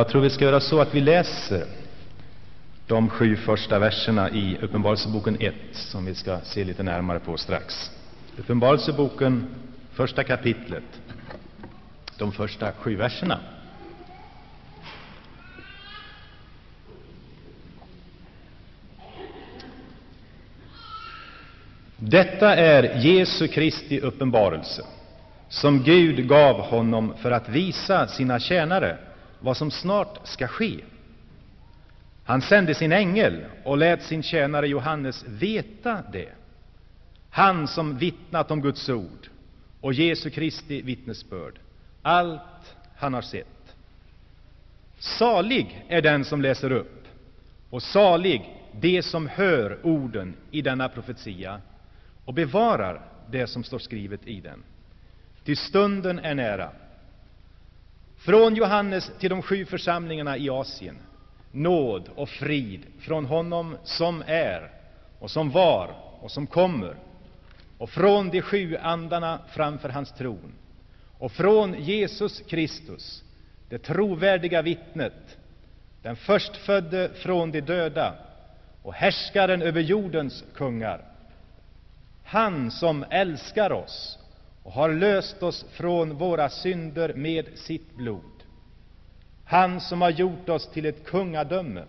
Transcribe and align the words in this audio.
Jag 0.00 0.08
tror 0.08 0.22
vi 0.22 0.30
ska 0.30 0.44
göra 0.44 0.60
så 0.60 0.80
att 0.80 0.94
vi 0.94 1.00
läser 1.00 1.66
de 2.86 3.08
sju 3.08 3.36
första 3.36 3.78
verserna 3.78 4.30
i 4.30 4.58
Uppenbarelseboken 4.62 5.36
1, 5.40 5.54
som 5.72 6.04
vi 6.04 6.14
ska 6.14 6.40
se 6.40 6.64
lite 6.64 6.82
närmare 6.82 7.18
på 7.20 7.36
strax. 7.36 7.90
Uppenbarelseboken, 8.36 9.54
första 9.92 10.24
kapitlet, 10.24 10.84
de 12.18 12.32
första 12.32 12.72
sju 12.72 12.96
verserna. 12.96 13.40
Detta 21.96 22.56
är 22.56 22.98
Jesu 22.98 23.48
Kristi 23.48 24.00
uppenbarelse, 24.00 24.82
som 25.48 25.82
Gud 25.82 26.28
gav 26.28 26.60
honom 26.60 27.14
för 27.16 27.30
att 27.30 27.48
visa 27.48 28.08
sina 28.08 28.38
tjänare 28.38 28.98
vad 29.40 29.56
som 29.56 29.70
snart 29.70 30.26
ska 30.28 30.48
ske. 30.48 30.80
Han 32.24 32.42
sände 32.42 32.74
sin 32.74 32.92
ängel 32.92 33.44
och 33.64 33.78
lät 33.78 34.02
sin 34.02 34.22
tjänare 34.22 34.68
Johannes 34.68 35.24
veta 35.28 36.02
det, 36.12 36.32
han 37.30 37.68
som 37.68 37.98
vittnat 37.98 38.50
om 38.50 38.60
Guds 38.60 38.88
ord 38.88 39.28
och 39.80 39.92
Jesu 39.92 40.30
Kristi 40.30 40.82
vittnesbörd, 40.82 41.58
allt 42.02 42.76
han 42.96 43.14
har 43.14 43.22
sett. 43.22 43.74
Salig 44.98 45.84
är 45.88 46.02
den 46.02 46.24
som 46.24 46.42
läser 46.42 46.72
upp, 46.72 47.04
och 47.70 47.82
salig 47.82 48.56
de 48.72 49.02
som 49.02 49.26
hör 49.26 49.78
orden 49.82 50.34
i 50.50 50.62
denna 50.62 50.88
profetia 50.88 51.60
och 52.24 52.34
bevarar 52.34 53.00
det 53.30 53.46
som 53.46 53.64
står 53.64 53.78
skrivet 53.78 54.26
i 54.26 54.40
den. 54.40 54.62
Ty 55.44 55.56
stunden 55.56 56.18
är 56.18 56.34
nära. 56.34 56.70
Från 58.20 58.54
Johannes 58.54 59.10
till 59.18 59.30
de 59.30 59.42
sju 59.42 59.64
församlingarna 59.64 60.36
i 60.36 60.50
Asien, 60.50 60.98
nåd 61.52 62.08
och 62.14 62.28
frid 62.28 62.86
från 62.98 63.24
honom 63.24 63.76
som 63.84 64.22
är 64.26 64.70
och 65.18 65.30
som 65.30 65.50
var 65.50 65.90
och 66.20 66.30
som 66.30 66.46
kommer, 66.46 66.94
och 67.78 67.90
från 67.90 68.30
de 68.30 68.42
sju 68.42 68.76
andarna 68.76 69.38
framför 69.52 69.88
hans 69.88 70.12
tron, 70.12 70.52
och 71.18 71.32
från 71.32 71.74
Jesus 71.82 72.40
Kristus, 72.48 73.24
det 73.68 73.78
trovärdiga 73.78 74.62
vittnet, 74.62 75.36
den 76.02 76.16
förstfödde 76.16 77.10
från 77.14 77.50
de 77.50 77.60
döda 77.60 78.14
och 78.82 78.94
härskaren 78.94 79.62
över 79.62 79.80
jordens 79.80 80.44
kungar. 80.54 81.04
Han 82.24 82.70
som 82.70 83.04
älskar 83.10 83.72
oss 83.72 84.19
och 84.62 84.72
har 84.72 84.92
löst 84.92 85.42
oss 85.42 85.66
från 85.70 86.14
våra 86.16 86.48
synder 86.48 87.14
med 87.14 87.46
sitt 87.54 87.96
blod. 87.96 88.24
Han 89.44 89.80
som 89.80 90.02
har 90.02 90.10
gjort 90.10 90.48
oss 90.48 90.70
till 90.70 90.86
ett 90.86 91.04
kungadöme, 91.04 91.84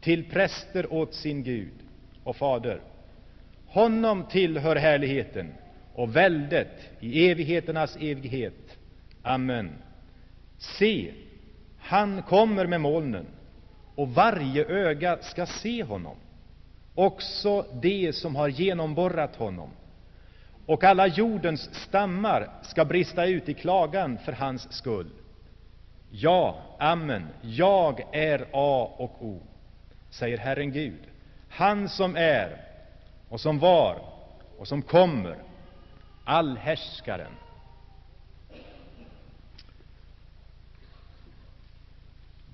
till 0.00 0.30
präster 0.30 0.92
åt 0.92 1.14
sin 1.14 1.42
Gud 1.42 1.72
och 2.24 2.36
Fader. 2.36 2.80
Honom 3.66 4.24
tillhör 4.30 4.76
härligheten 4.76 5.54
och 5.94 6.16
väldet 6.16 6.90
i 7.00 7.30
evigheternas 7.30 7.96
evighet. 7.96 8.78
Amen. 9.22 9.70
Se, 10.58 11.12
han 11.78 12.22
kommer 12.22 12.66
med 12.66 12.80
molnen, 12.80 13.26
och 13.94 14.08
varje 14.08 14.64
öga 14.64 15.18
ska 15.22 15.46
se 15.46 15.82
honom, 15.84 16.16
också 16.94 17.66
de 17.82 18.12
som 18.12 18.36
har 18.36 18.48
genomborrat 18.48 19.36
honom 19.36 19.70
och 20.66 20.84
alla 20.84 21.06
jordens 21.06 21.74
stammar 21.74 22.50
ska 22.62 22.84
brista 22.84 23.26
ut 23.26 23.48
i 23.48 23.54
klagan 23.54 24.18
för 24.18 24.32
hans 24.32 24.72
skull. 24.72 25.10
Ja, 26.10 26.62
amen, 26.78 27.28
jag 27.40 28.00
är 28.12 28.46
A 28.52 28.90
och 28.96 29.24
O, 29.24 29.42
säger 30.10 30.38
Herren 30.38 30.72
Gud, 30.72 31.00
han 31.48 31.88
som 31.88 32.16
är 32.16 32.60
och 33.28 33.40
som 33.40 33.58
var 33.58 33.98
och 34.58 34.68
som 34.68 34.82
kommer, 34.82 35.36
allhärskaren. 36.24 37.32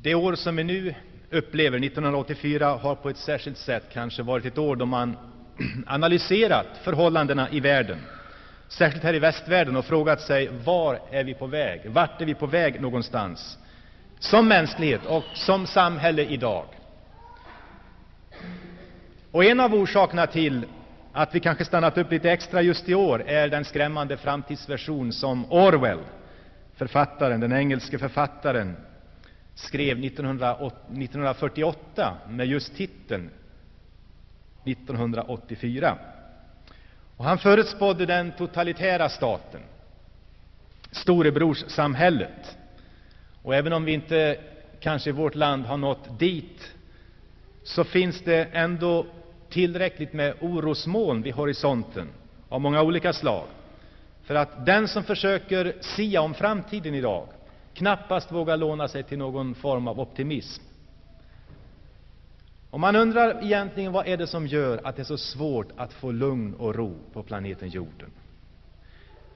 Det 0.03 0.15
år 0.15 0.35
som 0.35 0.57
vi 0.57 0.65
nu 0.65 0.95
upplever, 1.31 1.79
1984, 1.85 2.67
har 2.67 2.95
på 2.95 3.11
ett 3.11 3.17
särskilt 3.17 3.59
sätt 3.59 3.85
kanske 3.93 4.23
varit 4.23 4.45
ett 4.45 4.59
år 4.59 4.77
då 4.77 4.87
man 4.87 5.17
analyserat 5.87 6.67
förhållandena 6.83 7.51
i 7.51 7.61
världen, 7.61 7.99
särskilt 8.69 9.05
här 9.05 9.15
i 9.15 9.19
västvärlden, 9.19 9.77
och 9.77 9.85
frågat 9.85 10.21
sig 10.21 10.49
var 10.65 11.01
är 11.11 11.25
vi 11.25 11.35
på 11.35 11.47
väg? 11.47 11.91
Vart 11.91 12.21
är 12.21 12.27
vi 12.27 12.35
på 12.35 12.47
väg 12.47 12.81
någonstans? 12.81 13.59
Som 14.19 14.49
mänsklighet 14.49 15.07
och 15.07 15.25
som 15.33 15.67
samhälle 15.67 16.25
idag. 16.25 16.65
Och 19.31 19.45
en 19.45 19.61
av 19.61 19.75
orsakerna 19.75 20.27
till 20.27 20.67
att 21.13 21.35
vi 21.35 21.41
kanske 21.41 21.65
stannat 21.65 21.99
upp 21.99 22.11
lite 22.11 22.31
extra 22.31 22.63
just 22.63 22.89
i 22.89 22.95
år 22.95 23.23
är 23.27 23.49
den 23.49 23.65
skrämmande 23.65 24.17
framtidsversion 24.17 25.13
som 25.13 25.53
Orwell, 25.53 25.99
författaren, 26.77 27.41
den 27.41 27.53
engelske 27.53 27.99
författaren, 27.99 28.77
skrev 29.55 30.05
1948 30.05 32.17
med 32.29 32.47
just 32.47 32.77
titeln 32.77 33.31
1984. 34.65 35.99
Och 37.17 37.25
han 37.25 37.39
förutspådde 37.39 38.07
den 38.07 38.33
totalitära 38.33 39.09
staten, 39.09 39.61
storebrorssamhället. 40.91 42.57
Och 43.43 43.55
även 43.55 43.73
om 43.73 43.85
vi 43.85 43.93
inte 43.93 44.39
kanske 44.81 45.11
i 45.11 45.13
vårt 45.13 45.35
land 45.35 45.65
har 45.67 45.77
nått 45.77 46.19
dit, 46.19 46.73
så 47.63 47.85
finns 47.85 48.21
det 48.25 48.49
ändå 48.53 49.07
tillräckligt 49.49 50.13
med 50.13 50.35
orosmoln 50.41 51.23
vid 51.23 51.35
horisonten 51.35 52.09
av 52.49 52.61
många 52.61 52.83
olika 52.83 53.13
slag 53.13 53.45
för 54.23 54.35
att 54.35 54.67
den 54.67 54.89
som 54.89 55.05
försöker 55.05 55.75
sia 55.81 56.21
om 56.21 56.35
framtiden 56.35 56.95
idag 56.95 57.27
knappast 57.75 58.33
vågar 58.33 58.57
låna 58.57 58.89
sig 58.89 59.03
till 59.03 59.19
någon 59.19 59.55
form 59.55 59.89
av 59.89 60.01
optimism. 60.01 60.63
Och 62.71 62.81
man 62.81 62.97
undrar 62.97 63.45
egentligen 63.45 63.93
vad 63.93 64.07
är 64.07 64.17
det 64.17 64.27
som 64.27 64.47
gör 64.47 64.81
att 64.85 64.97
det 64.97 65.03
är 65.03 65.05
så 65.05 65.19
svårt 65.19 65.69
att 65.77 65.93
få 65.93 66.13
lugn 66.13 66.55
och 66.55 66.75
ro 66.75 66.97
på 67.13 67.23
planeten 67.23 67.69
jorden. 67.69 68.11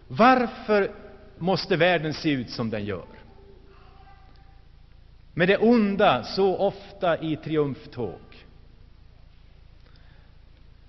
Varför 0.09 0.91
måste 1.39 1.77
världen 1.77 2.15
se 2.15 2.31
ut 2.31 2.51
som 2.51 2.71
den 2.71 2.85
gör? 2.85 3.07
Med 5.35 5.49
det 5.49 5.59
onda 5.59 6.25
så 6.25 6.57
ofta 6.57 7.19
i 7.19 7.37
triumftåg. 7.37 8.21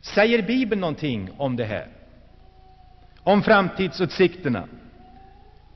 Säger 0.02 0.42
Bibeln 0.42 0.82
någonting 0.82 1.30
om 1.38 1.56
det 1.56 1.66
här? 1.66 1.88
Om 3.24 3.44
framtidsutsikterna? 3.44 4.68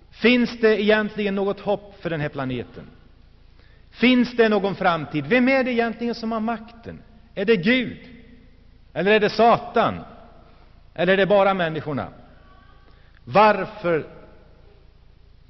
Finns 0.10 0.60
det 0.60 0.82
egentligen 0.82 1.36
något 1.36 1.60
hopp 1.60 2.02
för 2.02 2.10
den 2.10 2.22
här 2.22 2.30
planeten? 2.30 2.88
Finns 3.90 4.36
det 4.36 4.50
någon 4.50 4.76
framtid? 4.76 5.26
Vem 5.28 5.50
är 5.50 5.64
det 5.64 5.72
egentligen 5.72 6.16
som 6.16 6.32
har 6.32 6.40
makten? 6.40 7.02
Är 7.36 7.46
det 7.46 7.56
Gud? 7.56 7.98
Eller 8.94 9.12
är 9.12 9.20
det 9.20 9.30
Satan? 9.30 10.00
Eller 10.94 11.14
är 11.14 11.18
det 11.18 11.26
bara 11.26 11.54
människorna? 11.54 12.08
Varför 13.24 14.08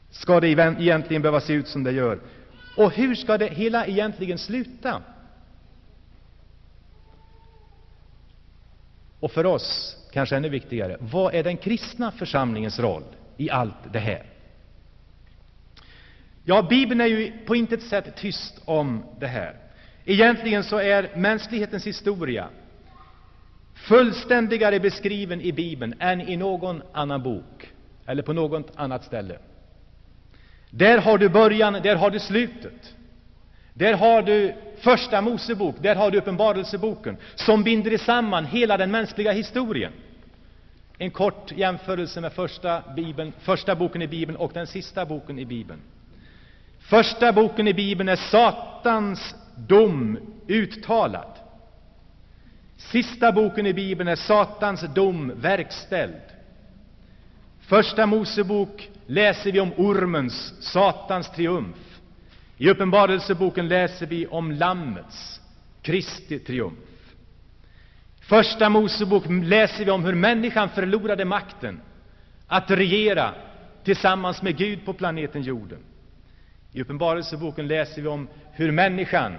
ska 0.10 0.40
det 0.40 0.48
egentligen 0.50 1.22
behöva 1.22 1.42
se 1.42 1.54
ut 1.54 1.68
som 1.68 1.84
det 1.84 1.92
gör? 1.92 2.20
Och 2.76 2.92
hur 2.92 3.16
ska 3.16 3.38
det 3.38 3.48
hela 3.48 3.86
egentligen 3.86 4.38
sluta? 4.38 5.02
Och 9.20 9.32
för 9.32 9.46
oss, 9.46 9.98
kanske 10.12 10.38
ännu 10.38 10.50
viktigare, 10.50 10.98
vad 11.00 11.34
är 11.34 11.44
den 11.44 11.58
kristna 11.58 12.12
församlingens 12.12 12.80
roll 12.80 13.04
i 13.38 13.50
allt 13.50 13.94
det 13.94 14.00
här? 14.00 14.26
Ja, 16.44 16.62
Bibeln 16.62 17.02
är 17.02 17.06
ju 17.06 17.32
på 17.46 17.56
intet 17.56 17.84
sätt 17.84 18.16
tyst 18.16 18.62
om 18.66 19.04
det 19.20 19.28
här. 19.28 19.56
Egentligen 20.06 20.64
så 20.64 20.78
är 20.78 21.10
mänsklighetens 21.16 21.88
historia 21.88 22.50
fullständigare 23.74 24.80
beskriven 24.80 25.42
i 25.42 25.52
Bibeln 25.52 25.94
än 26.00 26.22
i 26.22 26.38
någon 26.38 26.82
annan 26.92 27.24
bok 27.24 27.72
eller 28.06 28.24
på 28.24 28.34
något 28.34 28.72
annat 28.76 29.04
ställe. 29.04 29.38
Där 30.70 30.98
har 30.98 31.18
du 31.18 31.30
början, 31.30 31.74
där 31.74 31.96
har 31.96 32.10
du 32.10 32.20
slutet. 32.20 32.94
Där 33.74 33.94
har 33.94 34.22
du 34.22 34.54
Första 34.78 35.22
Mosebok, 35.22 35.76
där 35.82 35.96
har 35.96 36.12
du 36.12 36.18
Uppenbarelseboken, 36.18 37.18
som 37.36 37.64
binder 37.64 37.98
samman 37.98 38.46
hela 38.46 38.78
den 38.78 38.92
mänskliga 38.92 39.32
historien. 39.32 39.92
En 40.98 41.12
kort 41.12 41.52
jämförelse 41.52 42.22
med 42.22 42.34
första, 42.34 42.84
Bibeln, 42.96 43.34
första 43.40 43.76
boken 43.76 44.02
i 44.02 44.08
Bibeln 44.08 44.38
och 44.38 44.52
den 44.54 44.68
sista 44.68 45.06
boken 45.06 45.40
i 45.40 45.46
Bibeln. 45.46 45.80
Första 46.90 47.34
boken 47.34 47.68
i 47.68 47.74
Bibeln 47.74 48.10
är 48.10 48.16
Satans 48.16 49.36
dom 49.56 50.20
uttalad. 50.48 51.34
Sista 52.78 53.32
boken 53.32 53.66
i 53.66 53.74
Bibeln 53.74 54.10
är 54.10 54.16
Satans 54.16 54.82
dom 54.96 55.32
verkställd. 55.36 56.22
Första 57.60 58.06
Mosebok 58.06 58.90
läser 59.06 59.52
vi 59.52 59.60
om 59.60 59.72
ormens, 59.78 60.54
Satans 60.60 61.32
triumf. 61.32 62.00
I 62.58 62.70
Uppenbarelseboken 62.70 63.68
läser 63.68 64.06
vi 64.06 64.28
om 64.28 64.52
Lammets, 64.52 65.42
Kristi 65.82 66.40
triumf. 66.40 66.80
I 68.22 68.26
Första 68.26 68.70
Mosebok 68.70 69.24
läser 69.28 69.86
vi 69.86 69.92
om 69.92 70.06
hur 70.06 70.16
människan 70.16 70.70
förlorade 70.70 71.26
makten 71.26 71.82
att 72.48 72.72
regera 72.72 73.34
tillsammans 73.84 74.42
med 74.42 74.58
Gud 74.58 74.86
på 74.86 74.94
planeten 74.94 75.42
jorden. 75.42 75.80
I 76.74 76.82
Uppenbarelseboken 76.82 77.68
läser 77.68 78.02
vi 78.02 78.08
om 78.08 78.28
hur 78.52 78.72
människan, 78.72 79.34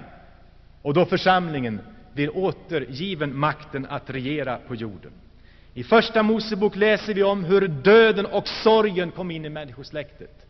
och 0.83 0.95
då 0.95 1.05
församlingen, 1.05 1.81
blir 2.15 2.37
återgiven 2.37 3.39
makten 3.39 3.87
att 3.91 4.11
regera 4.11 4.57
på 4.57 4.75
jorden. 4.75 5.13
I 5.75 5.83
Första 5.85 6.23
Mosebok 6.23 6.77
läser 6.77 7.15
vi 7.15 7.23
om 7.23 7.45
hur 7.45 7.69
döden 7.69 8.27
och 8.27 8.49
sorgen 8.49 9.11
kom 9.11 9.31
in 9.31 9.45
i 9.45 9.49
människosläktet. 9.49 10.47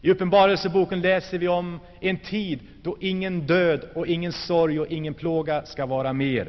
I 0.00 0.10
Uppenbarelseboken 0.10 1.00
läser 1.00 1.38
vi 1.38 1.48
om 1.48 1.80
en 2.00 2.16
tid 2.18 2.60
då 2.82 2.96
ingen 3.00 3.46
död 3.46 3.84
och 3.94 4.06
ingen 4.06 4.32
sorg 4.32 4.80
och 4.80 4.86
ingen 4.86 5.14
plåga 5.14 5.66
ska 5.66 5.86
vara 5.86 6.12
mer. 6.12 6.48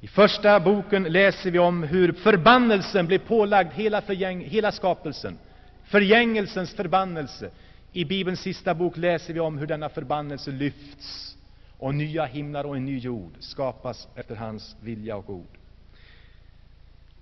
I 0.00 0.06
Första 0.06 0.60
boken 0.60 1.02
läser 1.02 1.50
vi 1.50 1.58
om 1.58 1.82
hur 1.82 2.12
förbannelsen 2.12 3.06
blev 3.06 3.18
pålagd 3.18 3.72
hela, 3.72 4.00
förgäng, 4.00 4.44
hela 4.44 4.72
skapelsen, 4.72 5.38
förgängelsens 5.84 6.74
förbannelse. 6.74 7.50
I 7.96 8.04
Bibelns 8.04 8.40
sista 8.40 8.74
bok 8.74 8.96
läser 8.96 9.34
vi 9.34 9.40
om 9.40 9.58
hur 9.58 9.66
denna 9.66 9.88
förbannelse 9.88 10.50
lyfts 10.50 11.36
och 11.78 11.94
nya 11.94 12.24
himlar 12.24 12.64
och 12.64 12.76
en 12.76 12.84
ny 12.84 12.98
jord 12.98 13.32
skapas 13.38 14.08
efter 14.14 14.36
hans 14.36 14.76
vilja 14.80 15.16
och 15.16 15.30
ord. 15.30 15.58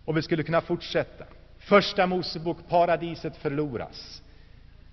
Och 0.05 0.17
vi 0.17 0.23
skulle 0.23 0.43
kunna 0.43 0.61
fortsätta. 0.61 1.25
Första 1.59 2.07
Mosebok, 2.07 2.59
paradiset 2.69 3.37
förloras. 3.37 4.23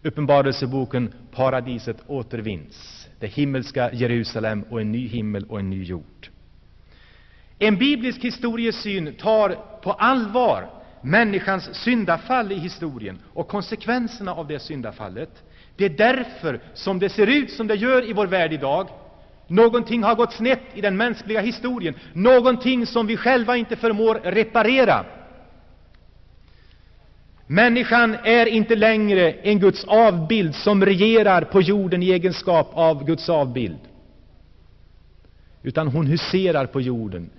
Uppenbarelseboken, 0.03 1.13
paradiset 1.31 1.97
återvinns. 2.07 3.07
Det 3.19 3.27
himmelska 3.27 3.93
Jerusalem 3.93 4.63
och 4.69 4.81
en 4.81 4.91
ny 4.91 5.07
himmel 5.07 5.45
och 5.45 5.59
en 5.59 5.69
ny 5.69 5.83
jord. 5.83 6.27
En 7.59 7.77
biblisk 7.77 8.23
historiesyn 8.23 9.13
tar 9.15 9.57
på 9.81 9.91
allvar 9.91 10.69
människans 11.01 11.75
syndafall 11.75 12.51
i 12.51 12.55
historien 12.55 13.19
och 13.33 13.47
konsekvenserna 13.47 14.33
av 14.33 14.47
det 14.47 14.59
syndafallet. 14.59 15.43
Det 15.79 15.85
är 15.85 15.89
därför 15.89 16.59
som 16.73 16.99
det 16.99 17.09
ser 17.09 17.27
ut 17.27 17.51
som 17.51 17.67
det 17.67 17.75
gör 17.75 18.09
i 18.09 18.13
vår 18.13 18.27
värld 18.27 18.53
idag. 18.53 18.87
Någonting 19.47 20.03
har 20.03 20.15
gått 20.15 20.33
snett 20.33 20.61
i 20.73 20.81
den 20.81 20.97
mänskliga 20.97 21.41
historien, 21.41 21.95
någonting 22.13 22.85
som 22.85 23.07
vi 23.07 23.17
själva 23.17 23.57
inte 23.57 23.75
förmår 23.75 24.21
reparera. 24.23 25.05
Människan 27.47 28.15
är 28.23 28.45
inte 28.45 28.75
längre 28.75 29.31
en 29.31 29.59
Guds 29.59 29.83
avbild 29.83 30.55
som 30.55 30.85
regerar 30.85 31.41
på 31.41 31.61
jorden 31.61 32.03
i 32.03 32.11
egenskap 32.11 32.71
av 32.73 33.05
Guds 33.05 33.29
avbild, 33.29 33.79
utan 35.63 35.87
hon 35.87 36.07
huserar 36.07 36.65
på 36.65 36.81
jorden 36.81 37.29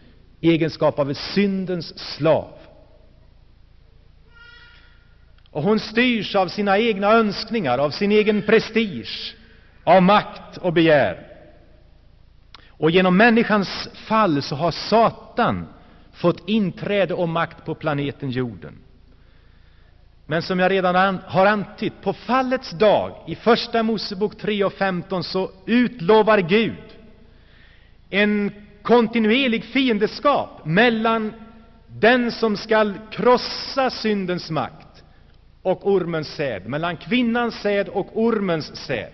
i 0.40 0.50
egenskap 0.50 0.98
av 0.98 1.10
ett 1.10 1.16
syndens 1.34 1.98
slav. 1.98 2.48
Och 5.50 5.62
hon 5.62 5.80
styrs 5.80 6.36
av 6.36 6.48
sina 6.48 6.78
egna 6.78 7.12
önskningar, 7.12 7.78
av 7.78 7.90
sin 7.90 8.12
egen 8.12 8.42
prestige, 8.42 9.34
av 9.84 10.02
makt 10.02 10.56
och 10.56 10.72
begär. 10.72 11.26
Och 12.68 12.90
genom 12.90 13.16
människans 13.16 13.88
fall 13.94 14.42
så 14.42 14.54
har 14.54 14.70
Satan 14.70 15.66
fått 16.12 16.48
inträde 16.48 17.14
och 17.14 17.28
makt 17.28 17.64
på 17.64 17.74
planeten 17.74 18.30
jorden. 18.30 18.74
Men 20.26 20.42
som 20.42 20.58
jag 20.58 20.70
redan 20.70 21.18
har 21.26 21.46
antytt, 21.46 22.02
på 22.02 22.12
fallets 22.12 22.70
dag, 22.70 23.24
i 23.26 23.34
Första 23.34 23.82
Mosebok 23.82 24.38
3 24.38 24.64
och 24.64 24.72
15, 24.72 25.24
så 25.24 25.50
utlovar 25.66 26.38
Gud 26.38 26.84
en 28.10 28.52
kontinuerlig 28.82 29.64
fiendeskap 29.64 30.64
mellan 30.64 31.32
den 31.86 32.32
som 32.32 32.56
skall 32.56 32.94
krossa 33.10 33.90
syndens 33.90 34.50
makt 34.50 34.89
och 35.62 35.86
ormens 35.86 36.28
säd, 36.28 36.66
mellan 36.66 36.96
kvinnans 36.96 37.54
säd 37.54 37.88
och 37.88 38.08
ormens 38.12 38.76
säd. 38.76 39.12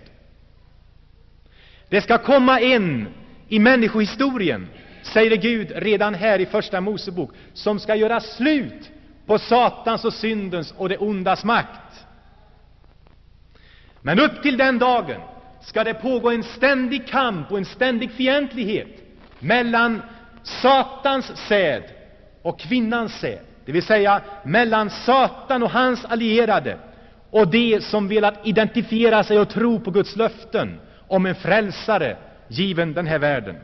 Det 1.88 2.00
skall 2.00 2.18
komma 2.18 2.60
en 2.60 3.08
i 3.48 3.58
människohistorien, 3.58 4.68
säger 5.02 5.36
Gud 5.36 5.72
redan 5.74 6.14
här 6.14 6.38
i 6.38 6.46
Första 6.46 6.80
Mosebok, 6.80 7.30
som 7.52 7.78
skall 7.80 8.00
göra 8.00 8.20
slut 8.20 8.90
på 9.26 9.38
Satans 9.38 10.04
och 10.04 10.12
syndens 10.12 10.74
och 10.76 10.88
det 10.88 10.98
ondas 10.98 11.44
makt. 11.44 12.06
Men 14.02 14.20
upp 14.20 14.42
till 14.42 14.56
den 14.56 14.78
dagen 14.78 15.20
skall 15.62 15.84
det 15.84 15.94
pågå 15.94 16.30
en 16.30 16.42
ständig 16.42 17.08
kamp 17.08 17.50
och 17.52 17.58
en 17.58 17.64
ständig 17.64 18.10
fientlighet 18.10 19.02
mellan 19.38 20.02
Satans 20.42 21.32
säd 21.48 21.82
och 22.42 22.60
kvinnans 22.60 23.14
säd, 23.14 23.45
det 23.66 23.72
vill 23.72 23.82
säga 23.82 24.20
mellan 24.44 24.90
Satan 24.90 25.62
och 25.62 25.70
hans 25.70 26.04
allierade 26.04 26.78
och 27.30 27.48
de 27.48 27.80
som 27.80 28.08
velat 28.08 28.46
identifiera 28.46 29.24
sig 29.24 29.38
och 29.38 29.48
tro 29.48 29.80
på 29.80 29.90
Guds 29.90 30.16
löften 30.16 30.80
om 31.08 31.26
en 31.26 31.34
frälsare 31.34 32.16
given 32.48 32.92
den 32.94 33.06
här 33.06 33.18
världen. 33.18 33.56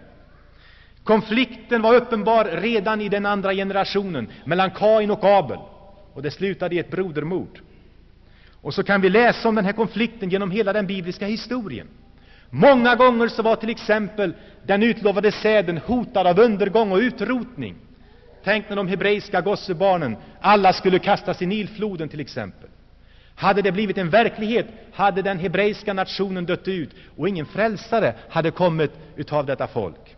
Konflikten 1.04 1.82
var 1.82 1.94
uppenbar 1.94 2.44
redan 2.44 3.00
i 3.00 3.08
den 3.08 3.26
andra 3.26 3.54
generationen 3.54 4.28
mellan 4.44 4.70
Kain 4.70 5.10
och 5.10 5.24
Abel, 5.24 5.58
och 6.14 6.22
det 6.22 6.30
slutade 6.30 6.74
i 6.74 6.78
ett 6.78 6.90
brodermord. 6.90 7.60
Och 8.62 8.74
så 8.74 8.82
kan 8.82 9.00
vi 9.00 9.08
läsa 9.08 9.48
om 9.48 9.54
den 9.54 9.64
här 9.64 9.72
konflikten 9.72 10.30
genom 10.30 10.50
hela 10.50 10.72
den 10.72 10.86
bibliska 10.86 11.26
historien. 11.26 11.88
Många 12.50 12.94
gånger 12.94 13.28
så 13.28 13.42
var 13.42 13.56
till 13.56 13.70
exempel 13.70 14.34
den 14.62 14.82
utlovade 14.82 15.32
säden 15.32 15.78
hotad 15.78 16.26
av 16.26 16.40
undergång 16.40 16.92
och 16.92 16.98
utrotning. 16.98 17.76
Tänk 18.44 18.68
när 18.68 18.76
de 18.76 18.88
hebreiska 18.88 19.40
gossebarnen 19.40 20.16
alla 20.40 20.72
skulle 20.72 20.98
kastas 20.98 21.42
i 21.42 21.46
Nilfloden 21.46 22.08
till 22.08 22.20
exempel. 22.20 22.68
Hade 23.34 23.62
det 23.62 23.72
blivit 23.72 23.98
en 23.98 24.10
verklighet 24.10 24.66
hade 24.92 25.22
den 25.22 25.38
hebreiska 25.38 25.92
nationen 25.92 26.46
dött 26.46 26.68
ut 26.68 26.90
och 27.16 27.28
ingen 27.28 27.46
frälsare 27.46 28.14
hade 28.28 28.50
kommit 28.50 28.90
utav 29.16 29.46
detta 29.46 29.66
folk. 29.66 30.16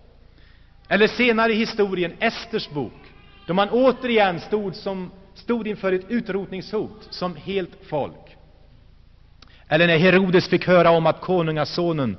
Eller 0.89 1.07
senare 1.07 1.53
i 1.53 1.57
historien, 1.57 2.13
Esters 2.21 2.69
bok, 2.71 3.13
då 3.47 3.55
man 3.55 3.69
återigen 3.71 4.41
stod, 4.41 4.75
som, 4.75 5.11
stod 5.35 5.67
inför 5.67 5.93
ett 5.93 6.11
utrotningshot 6.11 7.07
som 7.11 7.37
helt 7.37 7.71
folk. 7.89 8.37
Eller 9.69 9.87
när 9.87 9.99
Herodes 9.99 10.49
fick 10.49 10.67
höra 10.67 10.91
om 10.91 11.07
att 11.07 11.21
konungasonen, 11.21 12.17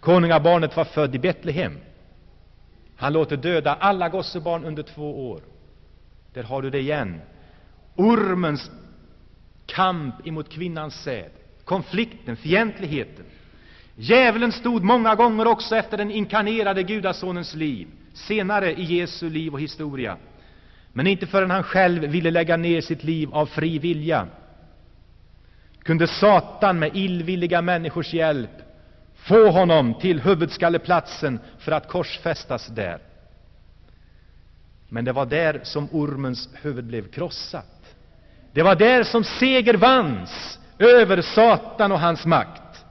konungabarnet 0.00 0.76
var 0.76 0.84
född 0.84 1.14
i 1.14 1.18
Betlehem. 1.18 1.78
Han 3.02 3.12
låter 3.12 3.36
döda 3.36 3.74
alla 3.74 4.08
gossebarn 4.08 4.64
under 4.64 4.82
två 4.82 5.30
år. 5.30 5.40
Där 6.32 6.42
har 6.42 6.62
du 6.62 6.70
det 6.70 6.78
igen. 6.78 7.20
Ormens 7.96 8.70
kamp 9.66 10.26
emot 10.26 10.48
kvinnans 10.48 10.94
säd, 10.94 11.30
konflikten, 11.64 12.36
fientligheten. 12.36 13.24
Djävulen 13.96 14.52
stod 14.52 14.82
många 14.82 15.14
gånger 15.14 15.46
också 15.46 15.76
efter 15.76 15.96
den 15.96 16.10
inkarnerade 16.10 16.82
Gudasonens 16.82 17.54
liv, 17.54 17.88
senare 18.14 18.72
i 18.72 18.82
Jesu 18.82 19.30
liv 19.30 19.52
och 19.52 19.60
historia. 19.60 20.16
Men 20.92 21.06
inte 21.06 21.26
förrän 21.26 21.50
han 21.50 21.62
själv 21.62 22.02
ville 22.02 22.30
lägga 22.30 22.56
ner 22.56 22.80
sitt 22.80 23.04
liv 23.04 23.28
av 23.32 23.46
fri 23.46 23.78
vilja 23.78 24.26
kunde 25.78 26.06
Satan 26.06 26.78
med 26.78 26.96
illvilliga 26.96 27.62
människors 27.62 28.14
hjälp 28.14 28.50
få 29.22 29.50
honom 29.50 29.94
till 29.94 30.20
huvudskalleplatsen 30.20 31.40
för 31.58 31.72
att 31.72 31.88
korsfästas 31.88 32.66
där. 32.66 32.98
Men 34.88 35.04
det 35.04 35.12
var 35.12 35.26
där 35.26 35.60
som 35.62 35.88
ormens 35.92 36.48
huvud 36.62 36.84
blev 36.84 37.10
krossat. 37.10 37.96
Det 38.52 38.62
var 38.62 38.74
där 38.74 39.02
som 39.02 39.24
seger 39.24 39.74
vanns 39.74 40.58
över 40.78 41.22
Satan 41.22 41.92
och 41.92 42.00
hans 42.00 42.26
makt. 42.26 42.84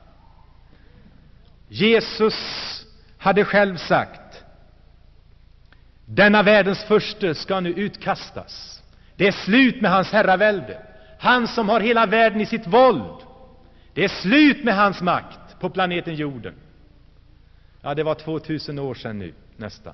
Jesus 1.68 2.36
hade 3.18 3.46
själv 3.46 3.78
sagt 3.78 4.44
denna 6.06 6.44
världens 6.44 6.84
förste 6.84 7.36
ska 7.36 7.60
nu 7.60 7.70
utkastas. 7.70 8.84
Det 9.16 9.28
är 9.28 9.32
slut 9.32 9.82
med 9.82 9.92
hans 9.92 10.12
herravälde. 10.12 10.82
Han 11.20 11.48
som 11.48 11.70
har 11.70 11.80
hela 11.80 12.06
världen 12.06 12.42
i 12.42 12.46
sitt 12.46 12.68
våld. 12.68 13.22
Det 13.94 14.04
är 14.04 14.08
slut 14.08 14.64
med 14.64 14.76
hans 14.76 15.02
makt 15.02 15.40
på 15.62 15.70
planeten 15.70 16.16
jorden. 16.16 16.54
Ja, 17.82 17.94
det 17.96 18.04
var 18.04 18.16
2000 18.16 18.80
år 18.80 18.94
sedan 18.94 19.20
nu, 19.20 19.34
nästan. 19.58 19.94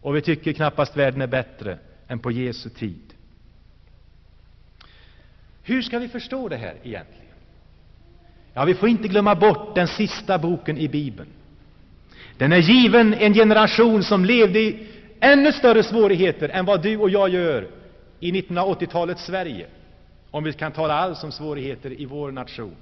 Och 0.00 0.16
vi 0.16 0.20
tycker 0.20 0.52
knappast 0.52 0.96
världen 0.96 1.22
är 1.22 1.26
bättre 1.26 1.78
än 2.08 2.18
på 2.18 2.30
Jesu 2.30 2.70
tid. 2.70 3.14
Hur 5.62 5.82
ska 5.82 5.98
vi 5.98 6.08
förstå 6.08 6.48
det 6.48 6.56
här 6.56 6.74
egentligen? 6.82 7.34
Ja, 8.54 8.64
vi 8.64 8.74
får 8.74 8.88
inte 8.88 9.08
glömma 9.08 9.34
bort 9.34 9.74
den 9.74 9.88
sista 9.88 10.38
boken 10.38 10.78
i 10.78 10.88
Bibeln. 10.88 11.28
Den 12.36 12.52
är 12.52 12.58
given 12.58 13.14
en 13.14 13.34
generation 13.34 14.02
som 14.02 14.24
levde 14.24 14.60
i 14.60 14.86
ännu 15.20 15.52
större 15.52 15.82
svårigheter 15.82 16.48
än 16.48 16.64
vad 16.64 16.82
du 16.82 16.96
och 16.96 17.10
jag 17.10 17.28
gör 17.28 17.68
i 18.20 18.32
1980-talets 18.32 19.24
Sverige, 19.24 19.66
om 20.30 20.44
vi 20.44 20.52
kan 20.52 20.72
tala 20.72 20.94
alls 20.94 21.24
om 21.24 21.32
svårigheter 21.32 22.00
i 22.00 22.04
vår 22.04 22.32
nation. 22.32 22.76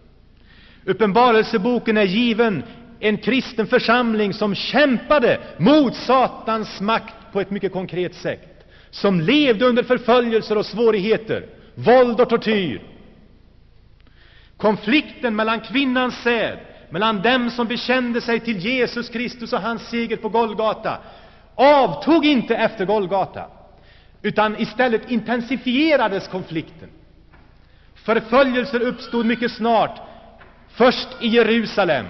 Uppenbarelseboken 0.86 1.96
är 1.96 2.04
given 2.04 2.62
en 3.00 3.16
kristen 3.16 3.66
församling 3.66 4.32
som 4.34 4.54
kämpade 4.54 5.40
mot 5.58 5.94
Satans 5.96 6.80
makt 6.80 7.14
på 7.32 7.40
ett 7.40 7.50
mycket 7.50 7.72
konkret 7.72 8.14
sätt, 8.14 8.66
som 8.90 9.20
levde 9.20 9.64
under 9.64 9.82
förföljelser 9.82 10.58
och 10.58 10.66
svårigheter, 10.66 11.46
våld 11.74 12.20
och 12.20 12.28
tortyr. 12.28 12.82
Konflikten 14.56 15.36
mellan 15.36 15.60
kvinnans 15.60 16.14
säd, 16.22 16.58
mellan 16.90 17.22
dem 17.22 17.50
som 17.50 17.66
bekände 17.66 18.20
sig 18.20 18.40
till 18.40 18.58
Jesus 18.58 19.08
Kristus 19.08 19.52
och 19.52 19.60
hans 19.60 19.88
seger 19.88 20.16
på 20.16 20.28
Golgata, 20.28 20.98
avtog 21.54 22.26
inte 22.26 22.56
efter 22.56 22.84
Golgata, 22.84 23.46
utan 24.22 24.60
istället 24.60 25.10
intensifierades 25.10 26.28
konflikten. 26.28 26.88
Förföljelser 27.94 28.80
uppstod 28.80 29.26
mycket 29.26 29.52
snart, 29.52 30.00
först 30.76 31.08
i 31.20 31.28
Jerusalem, 31.28 32.06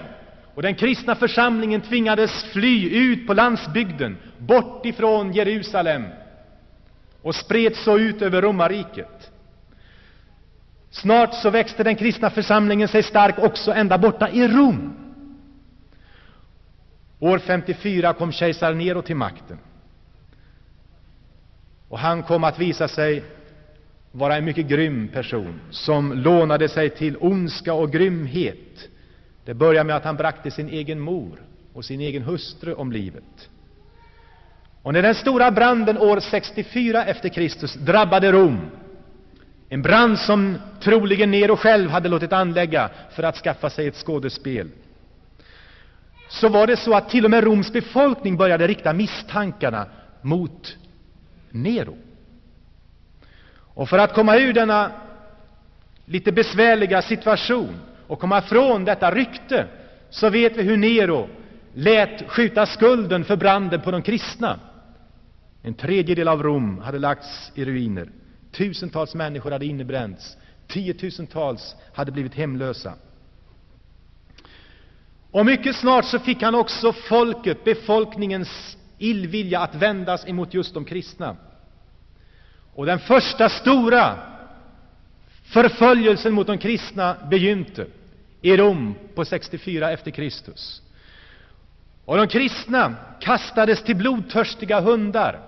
och 0.55 0.61
den 0.61 0.75
kristna 0.75 1.15
församlingen 1.15 1.81
tvingades 1.81 2.43
fly 2.43 2.89
ut 2.89 3.27
på 3.27 3.33
landsbygden, 3.33 4.17
bort 4.37 4.85
ifrån 4.85 5.33
Jerusalem, 5.33 6.03
och 7.21 7.35
spreds 7.35 7.83
så 7.83 7.97
ut 7.97 8.21
över 8.21 8.41
romarriket. 8.41 9.31
Snart 10.91 11.33
så 11.33 11.49
växte 11.49 11.83
den 11.83 11.95
kristna 11.95 12.29
församlingen 12.29 12.87
sig 12.87 13.03
stark 13.03 13.39
också 13.39 13.71
ända 13.71 13.97
borta 13.97 14.29
i 14.29 14.47
Rom. 14.47 14.93
År 17.19 17.39
54 17.39 18.13
kom 18.13 18.31
kejsar 18.31 18.73
Nero 18.73 19.01
till 19.01 19.15
makten. 19.15 19.59
Och 21.89 21.99
han 21.99 22.23
kom 22.23 22.43
att 22.43 22.59
visa 22.59 22.87
sig 22.87 23.23
vara 24.17 24.37
en 24.37 24.45
mycket 24.45 24.67
grym 24.67 25.07
person 25.07 25.59
som 25.69 26.13
lånade 26.13 26.69
sig 26.69 26.89
till 26.89 27.17
ondska 27.19 27.73
och 27.73 27.91
grymhet. 27.91 28.89
Det 29.45 29.53
började 29.53 29.87
med 29.87 29.95
att 29.95 30.03
han 30.03 30.15
bragte 30.15 30.51
sin 30.51 30.69
egen 30.69 30.99
mor 30.99 31.41
och 31.73 31.85
sin 31.85 32.01
egen 32.01 32.23
hustru 32.23 32.73
om 32.73 32.91
livet. 32.91 33.49
Och 34.81 34.93
när 34.93 35.01
den 35.01 35.15
stora 35.15 35.51
branden 35.51 35.97
år 35.97 36.19
64 36.19 37.05
efter 37.05 37.29
Kristus 37.29 37.73
drabbade 37.73 38.31
Rom, 38.31 38.59
en 39.69 39.81
brand 39.81 40.19
som 40.19 40.57
troligen 40.81 41.31
Nero 41.31 41.55
själv 41.55 41.89
hade 41.89 42.09
låtit 42.09 42.33
anlägga 42.33 42.89
för 43.11 43.23
att 43.23 43.37
skaffa 43.37 43.69
sig 43.69 43.87
ett 43.87 43.95
skådespel, 43.95 44.69
så 46.27 46.49
var 46.49 46.67
det 46.67 46.77
så 46.77 46.93
att 46.93 47.09
till 47.09 47.25
och 47.25 47.31
med 47.31 47.43
Roms 47.43 47.73
befolkning 47.73 48.37
började 48.37 48.67
rikta 48.67 48.93
misstankarna 48.93 49.85
mot 50.21 50.77
Nero. 51.49 51.97
Och 53.77 53.89
för 53.89 53.97
att 53.97 54.13
komma 54.13 54.37
ur 54.37 54.53
denna 54.53 54.91
lite 56.05 56.31
besvärliga 56.31 57.01
situation 57.01 57.79
och 58.07 58.19
komma 58.19 58.37
ifrån 58.37 58.85
detta 58.85 59.11
rykte, 59.11 59.67
så 60.09 60.29
vet 60.29 60.57
vi 60.57 60.63
hur 60.63 60.77
Nero 60.77 61.29
lät 61.73 62.29
skjuta 62.29 62.65
skulden 62.65 63.23
för 63.23 63.35
branden 63.35 63.81
på 63.81 63.91
de 63.91 64.01
kristna. 64.01 64.59
En 65.61 65.73
tredjedel 65.73 66.27
av 66.27 66.43
Rom 66.43 66.79
hade 66.79 66.99
lagts 66.99 67.51
i 67.55 67.65
ruiner. 67.65 68.09
Tusentals 68.51 69.15
människor 69.15 69.51
hade 69.51 69.65
innebränts. 69.65 70.37
Tiotusentals 70.67 71.75
hade 71.93 72.11
blivit 72.11 72.35
hemlösa. 72.35 72.93
Och 75.31 75.45
mycket 75.45 75.75
snart 75.75 76.05
så 76.05 76.19
fick 76.19 76.41
han 76.41 76.55
också 76.55 76.93
folket, 76.93 77.63
befolkningens 77.63 78.77
illvilja 78.97 79.59
att 79.59 79.75
vändas 79.75 80.27
emot 80.27 80.53
just 80.53 80.73
de 80.73 80.85
kristna. 80.85 81.35
Och 82.77 82.85
den 82.85 82.99
första 82.99 83.49
stora 83.49 84.15
förföljelsen 85.43 86.33
mot 86.33 86.47
de 86.47 86.57
kristna 86.57 87.15
begynte 87.29 87.85
i 88.41 88.57
Rom 88.57 88.95
på 89.15 89.25
64 89.25 89.91
efter 89.91 90.11
Kristus. 90.11 90.81
Och 92.05 92.17
de 92.17 92.27
kristna 92.27 92.95
kastades 93.19 93.83
till 93.83 93.95
blodtörstiga 93.95 94.79
hundar. 94.79 95.39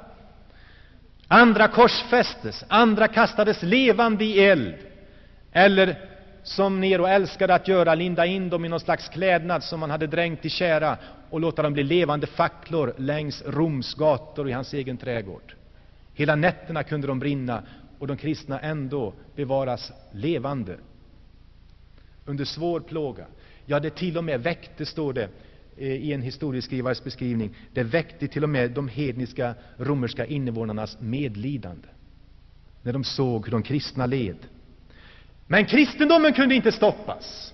Andra 1.27 1.67
korsfästes, 1.67 2.65
andra 2.67 3.07
kastades 3.07 3.63
levande 3.63 4.25
i 4.25 4.45
eld. 4.45 4.75
Eller 5.51 5.95
som 6.43 6.81
Nero 6.81 7.05
älskade 7.05 7.55
att 7.55 7.67
göra, 7.67 7.95
linda 7.95 8.25
in 8.25 8.49
dem 8.49 8.65
i 8.65 8.69
någon 8.69 8.79
slags 8.79 9.09
klädnad 9.09 9.63
som 9.63 9.79
man 9.79 9.89
hade 9.91 10.07
dränkt 10.07 10.45
i 10.45 10.49
kära 10.49 10.97
och 11.29 11.39
låta 11.39 11.61
dem 11.61 11.73
bli 11.73 11.83
levande 11.83 12.27
facklor 12.27 12.93
längs 12.97 13.43
Roms 13.45 13.93
gator 13.93 14.43
och 14.43 14.49
i 14.49 14.53
hans 14.53 14.73
egen 14.73 14.97
trädgård. 14.97 15.58
Hela 16.19 16.35
nätterna 16.35 16.83
kunde 16.83 17.07
de 17.07 17.19
brinna 17.19 17.63
och 17.99 18.07
de 18.07 18.17
kristna 18.17 18.59
ändå 18.59 19.13
bevaras 19.35 19.91
levande 20.11 20.77
under 22.25 22.45
svår 22.45 22.79
plåga. 22.79 23.25
Ja, 23.65 23.79
det 23.79 23.89
till 23.89 24.17
och 24.17 24.23
med 24.23 24.43
väckte, 24.43 24.85
står 24.85 25.13
det 25.13 25.29
eh, 25.77 25.87
i 25.87 26.13
en 26.13 26.21
historieskrivares 26.21 27.03
beskrivning, 27.03 27.55
det 27.73 27.83
väckte 27.83 28.27
till 28.27 28.43
och 28.43 28.49
med 28.49 28.71
de 28.71 28.87
hedniska 28.87 29.55
romerska 29.77 30.25
invånarnas 30.25 30.97
medlidande 30.99 31.87
när 32.81 32.93
de 32.93 33.03
såg 33.03 33.45
hur 33.45 33.51
de 33.51 33.63
kristna 33.63 34.05
led. 34.05 34.37
Men 35.47 35.65
kristendomen 35.65 36.33
kunde 36.33 36.55
inte 36.55 36.71
stoppas. 36.71 37.53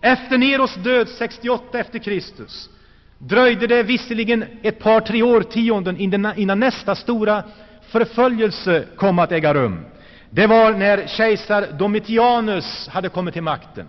Efter 0.00 0.38
Neros 0.38 0.74
död 0.74 1.08
68 1.08 1.78
efter 1.78 1.98
Kristus 1.98 2.70
dröjde 3.18 3.66
det 3.66 3.82
visserligen 3.82 4.44
ett 4.62 4.78
par, 4.78 5.00
tre 5.00 5.22
årtionden 5.22 5.96
innan 6.36 6.60
nästa 6.60 6.94
stora 6.94 7.44
förföljelse 7.90 8.84
kom 8.96 9.18
att 9.18 9.32
äga 9.32 9.54
rum. 9.54 9.84
Det 10.30 10.46
var 10.46 10.72
när 10.72 11.06
kejsar 11.06 11.66
Domitianus 11.72 12.88
hade 12.88 13.08
kommit 13.08 13.34
till 13.34 13.42
makten. 13.42 13.86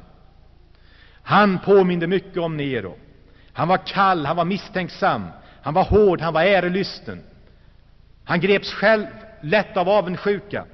Han 1.24 1.60
påminde 1.60 2.08
mycket 2.08 2.38
om 2.38 2.58
Nero. 2.58 2.98
Han 3.54 3.68
var 3.68 3.78
kall, 3.78 4.26
han 4.26 4.36
var 4.36 4.46
misstänksam, 4.46 5.28
han 5.62 5.74
var 5.74 5.84
hård, 5.84 6.22
han 6.22 6.34
var 6.34 6.42
ärelysten. 6.42 7.24
Han 8.24 8.40
greps 8.40 8.74
själv 8.74 9.06
lätt 9.42 9.78
av 9.78 9.90
avundsjuka. 9.90 10.66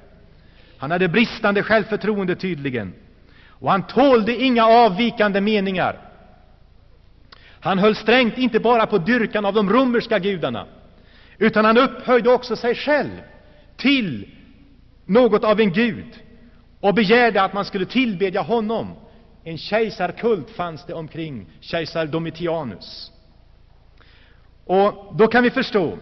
Han 0.78 0.90
hade 0.90 1.08
bristande 1.08 1.62
självförtroende 1.62 2.36
tydligen, 2.36 2.94
och 3.48 3.70
han 3.70 3.82
tålde 3.82 4.36
inga 4.36 4.66
avvikande 4.66 5.40
meningar. 5.40 5.98
Han 7.60 7.78
höll 7.78 7.96
strängt 7.96 8.38
inte 8.38 8.60
bara 8.60 8.86
på 8.86 8.98
dyrkan 8.98 9.44
av 9.44 9.54
de 9.54 9.70
romerska 9.70 10.18
gudarna, 10.18 10.66
utan 11.38 11.64
han 11.64 11.78
upphöjde 11.78 12.30
också 12.30 12.56
sig 12.56 12.74
själv 12.74 13.22
till 13.76 14.28
något 15.06 15.44
av 15.44 15.60
en 15.60 15.72
gud 15.72 16.22
och 16.80 16.94
begärde 16.94 17.42
att 17.42 17.52
man 17.52 17.64
skulle 17.64 17.86
tillbedja 17.86 18.42
honom. 18.42 18.94
En 19.44 19.58
kejsarkult 19.58 20.50
fanns 20.50 20.84
det 20.86 20.94
omkring 20.94 21.46
kejsar 21.60 22.06
Domitianus. 22.06 23.12
Och 24.64 25.14
då 25.18 25.26
kan 25.26 25.42
vi 25.42 25.50
förstå 25.50 25.98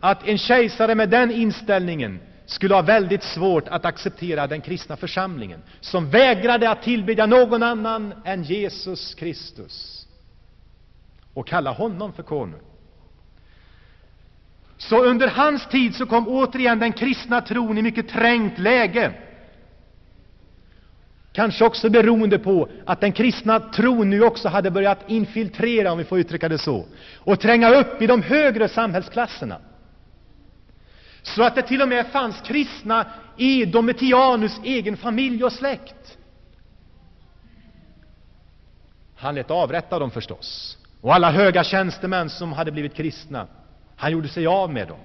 att 0.00 0.28
en 0.28 0.38
kejsare 0.38 0.94
med 0.94 1.10
den 1.10 1.30
inställningen 1.30 2.20
skulle 2.46 2.74
ha 2.74 2.82
väldigt 2.82 3.22
svårt 3.22 3.68
att 3.68 3.84
acceptera 3.84 4.46
den 4.46 4.60
kristna 4.60 4.96
församlingen, 4.96 5.62
som 5.80 6.10
vägrade 6.10 6.70
att 6.70 6.82
tillbedja 6.82 7.26
någon 7.26 7.62
annan 7.62 8.14
än 8.24 8.42
Jesus 8.42 9.14
Kristus 9.14 10.06
och 11.34 11.46
kalla 11.46 11.72
honom 11.72 12.12
för 12.12 12.22
konung. 12.22 12.60
Så 14.88 15.04
under 15.04 15.28
hans 15.28 15.66
tid 15.66 15.94
så 15.94 16.06
kom 16.06 16.28
återigen 16.28 16.78
den 16.78 16.92
kristna 16.92 17.40
tron 17.40 17.78
i 17.78 17.82
mycket 17.82 18.08
trängt 18.08 18.58
läge. 18.58 19.12
Kanske 21.32 21.64
också 21.64 21.90
beroende 21.90 22.38
på 22.38 22.68
att 22.86 23.00
den 23.00 23.12
kristna 23.12 23.60
tron 23.60 24.10
nu 24.10 24.22
också 24.22 24.48
hade 24.48 24.70
börjat 24.70 24.98
infiltrera, 25.06 25.92
om 25.92 25.98
vi 25.98 26.04
får 26.04 26.18
uttrycka 26.18 26.48
det 26.48 26.58
så, 26.58 26.86
och 27.16 27.40
tränga 27.40 27.70
upp 27.70 28.02
i 28.02 28.06
de 28.06 28.22
högre 28.22 28.68
samhällsklasserna. 28.68 29.58
Så 31.22 31.42
att 31.42 31.54
det 31.54 31.62
till 31.62 31.82
och 31.82 31.88
med 31.88 32.06
fanns 32.06 32.40
kristna 32.40 33.06
i 33.36 33.64
Domitianus 33.64 34.60
egen 34.64 34.96
familj 34.96 35.44
och 35.44 35.52
släkt. 35.52 36.18
Han 39.16 39.34
lät 39.34 39.50
avrätta 39.50 39.98
dem 39.98 40.10
förstås, 40.10 40.78
och 41.00 41.14
alla 41.14 41.30
höga 41.30 41.64
tjänstemän 41.64 42.30
som 42.30 42.52
hade 42.52 42.72
blivit 42.72 42.94
kristna. 42.94 43.46
Han 43.98 44.12
gjorde 44.12 44.28
sig 44.28 44.46
av 44.46 44.72
med 44.72 44.88
dem. 44.88 44.98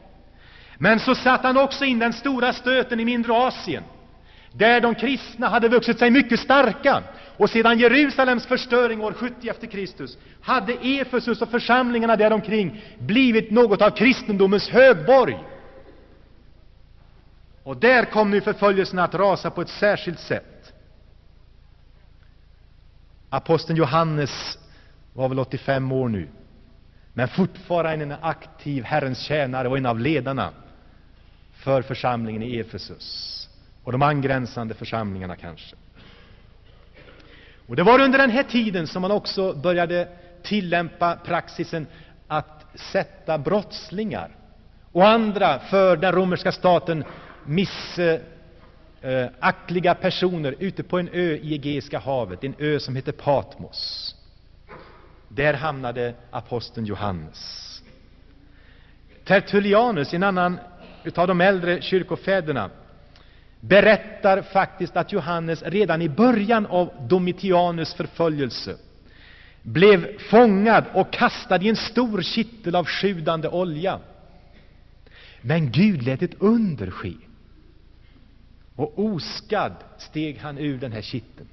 Men 0.77 0.99
så 0.99 1.15
satte 1.15 1.47
han 1.47 1.57
också 1.57 1.85
in 1.85 1.99
den 1.99 2.13
stora 2.13 2.53
stöten 2.53 2.99
i 2.99 3.05
mindre 3.05 3.33
Asien, 3.33 3.83
där 4.51 4.81
de 4.81 4.95
kristna 4.95 5.47
hade 5.47 5.69
vuxit 5.69 5.99
sig 5.99 6.11
mycket 6.11 6.39
starka. 6.39 7.03
Och 7.37 7.49
sedan 7.49 7.79
Jerusalems 7.79 8.45
förstöring 8.45 9.01
år 9.01 9.13
70 9.13 9.49
efter 9.49 9.67
Kristus 9.67 10.17
hade 10.41 10.73
Efesus 10.73 11.41
och 11.41 11.49
församlingarna 11.49 12.15
däromkring 12.15 12.83
blivit 12.99 13.51
något 13.51 13.81
av 13.81 13.89
kristendomens 13.89 14.69
högborg. 14.69 15.39
Och 17.63 17.77
där 17.77 18.05
kom 18.05 18.31
nu 18.31 18.41
förföljelserna 18.41 19.03
att 19.03 19.15
rasa 19.15 19.49
på 19.49 19.61
ett 19.61 19.69
särskilt 19.69 20.19
sätt. 20.19 20.73
Aposteln 23.29 23.77
Johannes 23.77 24.57
var 25.13 25.29
väl 25.29 25.39
85 25.39 25.91
år 25.91 26.09
nu 26.09 26.27
men 27.13 27.27
fortfarande 27.27 28.05
en 28.05 28.15
aktiv 28.21 28.83
Herrens 28.83 29.19
tjänare 29.19 29.67
och 29.67 29.77
en 29.77 29.85
av 29.85 29.99
ledarna 29.99 30.49
för 31.53 31.81
församlingen 31.81 32.43
i 32.43 32.59
Efesus 32.59 33.49
och 33.83 33.91
de 33.91 34.01
angränsande 34.01 34.73
församlingarna 34.73 35.35
kanske. 35.35 35.75
Och 37.67 37.75
det 37.75 37.83
var 37.83 38.01
under 38.01 38.19
den 38.19 38.29
här 38.29 38.43
tiden 38.43 38.87
som 38.87 39.01
man 39.01 39.11
också 39.11 39.53
började 39.53 40.07
tillämpa 40.43 41.15
praxisen 41.15 41.87
att 42.27 42.65
sätta 42.75 43.37
brottslingar 43.37 44.35
och 44.91 45.07
andra 45.07 45.59
för 45.59 45.97
den 45.97 46.11
romerska 46.11 46.51
staten 46.51 47.03
missaktliga 47.45 49.95
personer 49.95 50.55
ute 50.59 50.83
på 50.83 50.99
en 50.99 51.09
ö 51.13 51.35
i 51.35 51.53
Egeiska 51.53 51.99
havet, 51.99 52.43
en 52.43 52.55
ö 52.59 52.79
som 52.79 52.95
heter 52.95 53.11
Patmos. 53.11 54.15
Där 55.35 55.53
hamnade 55.53 56.13
aposteln 56.31 56.85
Johannes. 56.85 57.81
Tertullianus, 59.23 60.13
en 60.13 60.23
annan 60.23 60.59
av 61.15 61.27
de 61.27 61.41
äldre 61.41 61.81
kyrkofäderna, 61.81 62.69
berättar 63.59 64.41
faktiskt 64.41 64.97
att 64.97 65.11
Johannes 65.11 65.63
redan 65.63 66.01
i 66.01 66.09
början 66.09 66.65
av 66.65 66.91
Domitianus 67.09 67.93
förföljelse 67.93 68.77
blev 69.61 70.17
fångad 70.17 70.85
och 70.93 71.13
kastad 71.13 71.61
i 71.61 71.69
en 71.69 71.75
stor 71.75 72.21
kittel 72.21 72.75
av 72.75 72.85
sjudande 72.85 73.47
olja. 73.47 73.99
Men 75.41 75.71
Gud 75.71 76.03
lät 76.03 76.21
ett 76.21 76.41
under 76.41 76.91
ske. 76.91 77.13
Och 78.75 78.99
oskadd 78.99 79.75
steg 79.97 80.37
han 80.37 80.57
ur 80.57 80.77
den 80.77 80.91
här 80.91 81.01
kitteln. 81.01 81.49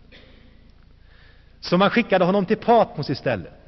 Så 1.61 1.77
man 1.79 1.91
skickade 1.91 2.25
honom 2.25 2.47
till 2.47 2.57
Patmos 2.57 3.11
istället 3.11 3.60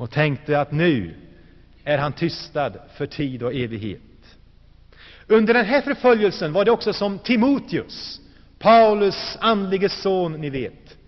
och 0.00 0.10
tänkte 0.10 0.60
att 0.60 0.72
nu 0.72 1.14
är 1.84 1.98
han 1.98 2.12
tystad 2.12 2.72
för 2.96 3.06
tid 3.06 3.42
och 3.42 3.54
evighet. 3.54 4.00
Under 5.26 5.54
den 5.54 5.64
här 5.64 5.82
förföljelsen 5.82 6.52
var 6.52 6.64
det 6.64 6.70
också 6.70 6.92
som 6.92 7.18
Timoteus, 7.18 8.20
Paulus 8.58 9.36
andlige 9.40 9.88
son, 9.88 10.32
ni 10.32 10.50
vet, 10.50 10.98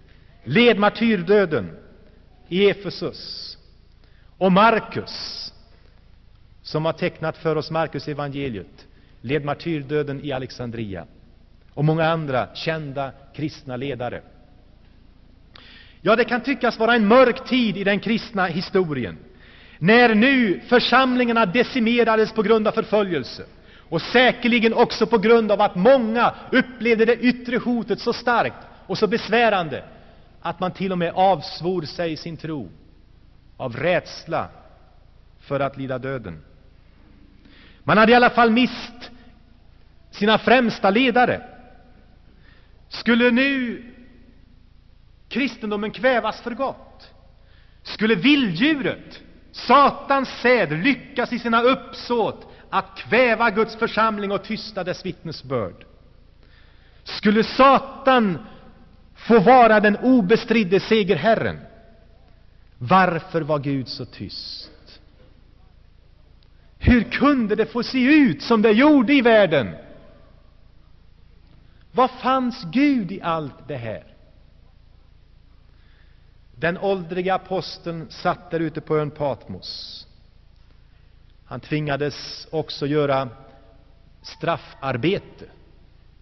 led 0.44 0.78
martyrdöden 0.78 1.76
i 2.48 2.70
Efesus. 2.70 3.58
Och 4.38 4.52
Markus, 4.52 5.52
som 6.62 6.84
har 6.84 6.92
tecknat 6.92 7.36
för 7.36 7.56
oss 7.56 7.70
Markus 7.70 8.08
evangeliet, 8.08 8.86
led 9.20 9.44
martyrdöden 9.44 10.24
i 10.24 10.32
Alexandria. 10.32 11.06
Och 11.74 11.84
många 11.84 12.04
andra 12.04 12.54
kända 12.54 13.12
kristna 13.34 13.76
ledare. 13.76 14.22
Ja, 16.04 16.16
det 16.16 16.24
kan 16.24 16.40
tyckas 16.40 16.78
vara 16.78 16.94
en 16.94 17.06
mörk 17.06 17.48
tid 17.48 17.76
i 17.76 17.84
den 17.84 18.00
kristna 18.00 18.46
historien, 18.46 19.18
när 19.78 20.14
nu 20.14 20.60
församlingarna 20.68 21.46
decimerades 21.46 22.32
på 22.32 22.42
grund 22.42 22.68
av 22.68 22.72
förföljelse 22.72 23.44
och 23.88 24.02
säkerligen 24.02 24.74
också 24.74 25.06
på 25.06 25.18
grund 25.18 25.52
av 25.52 25.60
att 25.60 25.76
många 25.76 26.34
upplevde 26.52 27.04
det 27.04 27.16
yttre 27.16 27.56
hotet 27.56 28.00
så 28.00 28.12
starkt 28.12 28.56
och 28.86 28.98
så 28.98 29.06
besvärande 29.06 29.84
att 30.40 30.60
man 30.60 30.72
till 30.72 30.92
och 30.92 30.98
med 30.98 31.12
avsvor 31.14 31.82
sig 31.82 32.16
sin 32.16 32.36
tro 32.36 32.70
av 33.56 33.76
rädsla 33.76 34.48
för 35.40 35.60
att 35.60 35.76
lida 35.76 35.98
döden. 35.98 36.40
Man 37.84 37.98
hade 37.98 38.12
i 38.12 38.14
alla 38.14 38.30
fall 38.30 38.50
mist 38.50 39.10
sina 40.10 40.38
främsta 40.38 40.90
ledare. 40.90 41.42
Skulle 42.88 43.30
nu 43.30 43.82
kristendomen 45.32 45.90
kvävas 45.90 46.40
för 46.40 46.50
gott? 46.50 47.10
Skulle 47.82 48.14
vilddjuret, 48.14 49.20
Satans 49.52 50.28
säd, 50.28 50.72
lyckas 50.72 51.32
i 51.32 51.38
sina 51.38 51.62
uppsåt 51.62 52.46
att 52.70 52.96
kväva 52.96 53.50
Guds 53.50 53.76
församling 53.76 54.32
och 54.32 54.44
tysta 54.44 54.84
dess 54.84 55.06
vittnesbörd? 55.06 55.84
Skulle 57.04 57.44
Satan 57.44 58.38
få 59.14 59.40
vara 59.40 59.80
den 59.80 59.96
obestridde 59.96 60.80
segerherren? 60.80 61.60
Varför 62.78 63.40
var 63.40 63.58
Gud 63.58 63.88
så 63.88 64.04
tyst? 64.04 65.00
Hur 66.78 67.02
kunde 67.02 67.54
det 67.54 67.66
få 67.66 67.82
se 67.82 67.98
ut 67.98 68.42
som 68.42 68.62
det 68.62 68.70
gjorde 68.70 69.14
i 69.14 69.20
världen? 69.20 69.76
Vad 71.92 72.10
fanns 72.10 72.64
Gud 72.72 73.12
i 73.12 73.22
allt 73.22 73.68
det 73.68 73.76
här? 73.76 74.11
Den 76.62 76.78
åldriga 76.78 77.34
aposteln 77.34 78.10
satt 78.10 78.50
där 78.50 78.60
ute 78.60 78.80
på 78.80 78.96
ön 78.98 79.10
Patmos. 79.10 80.06
Han 81.44 81.60
tvingades 81.60 82.48
också 82.50 82.86
göra 82.86 83.28
straffarbete 84.22 85.44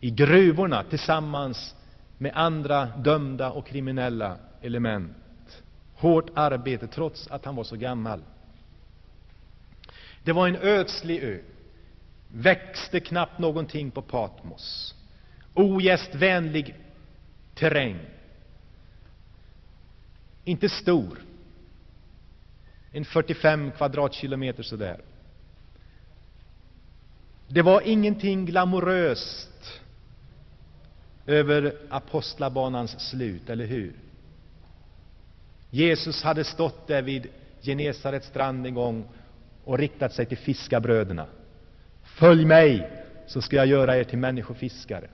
i 0.00 0.10
gruvorna 0.10 0.84
tillsammans 0.84 1.74
med 2.18 2.32
andra 2.34 2.86
dömda 2.86 3.50
och 3.50 3.66
kriminella 3.66 4.36
element. 4.62 5.62
Hårt 5.94 6.30
arbete, 6.34 6.86
trots 6.86 7.28
att 7.28 7.44
han 7.44 7.56
var 7.56 7.64
så 7.64 7.76
gammal. 7.76 8.22
Det 10.24 10.32
var 10.32 10.48
en 10.48 10.56
ödslig 10.56 11.22
ö. 11.22 11.38
Växte 12.28 13.00
knappt 13.00 13.38
någonting 13.38 13.90
på 13.90 14.02
Patmos. 14.02 14.94
Ogästvänlig 15.54 16.74
terräng. 17.54 17.98
Inte 20.44 20.68
stor. 20.68 21.18
En 22.92 23.04
45 23.04 23.70
kvadratkilometer 23.70 24.62
sådär. 24.62 25.00
Det 27.48 27.62
var 27.62 27.80
ingenting 27.80 28.46
glamoröst 28.46 29.80
över 31.26 31.76
apostlabanans 31.88 33.00
slut, 33.10 33.50
eller 33.50 33.66
hur? 33.66 33.92
Jesus 35.70 36.22
hade 36.22 36.44
stått 36.44 36.86
där 36.86 37.02
vid 37.02 37.26
Genesarets 37.62 38.26
strand 38.26 38.66
en 38.66 38.74
gång 38.74 39.08
och 39.64 39.78
riktat 39.78 40.12
sig 40.12 40.26
till 40.26 40.38
fiskarbröderna. 40.38 41.26
Följ 42.02 42.44
mig, 42.44 42.90
så 43.26 43.42
ska 43.42 43.56
jag 43.56 43.66
göra 43.66 43.96
er 43.96 44.04
till 44.04 44.18
människofiskare. 44.18 45.08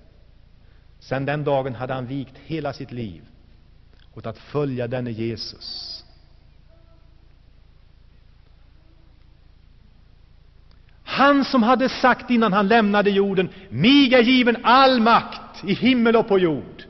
Sedan 1.00 1.24
den 1.24 1.44
dagen 1.44 1.74
hade 1.74 1.94
han 1.94 2.06
vikt 2.06 2.34
hela 2.44 2.72
sitt 2.72 2.92
liv 2.92 3.22
åt 4.16 4.26
att 4.26 4.38
följa 4.38 4.88
denne 4.88 5.11
Jesus. 5.11 6.05
Han 11.05 11.44
som 11.44 11.62
hade 11.62 11.88
sagt 11.88 12.31
innan 12.31 12.52
han 12.52 12.68
lämnade 12.68 13.11
jorden, 13.11 13.48
mig 13.68 14.14
är 14.14 14.22
given 14.22 14.57
all 14.62 15.00
makt 15.00 15.64
i 15.64 15.72
himmel 15.72 16.16
och 16.16 16.29
på 16.29 16.38
jord. 16.38 16.83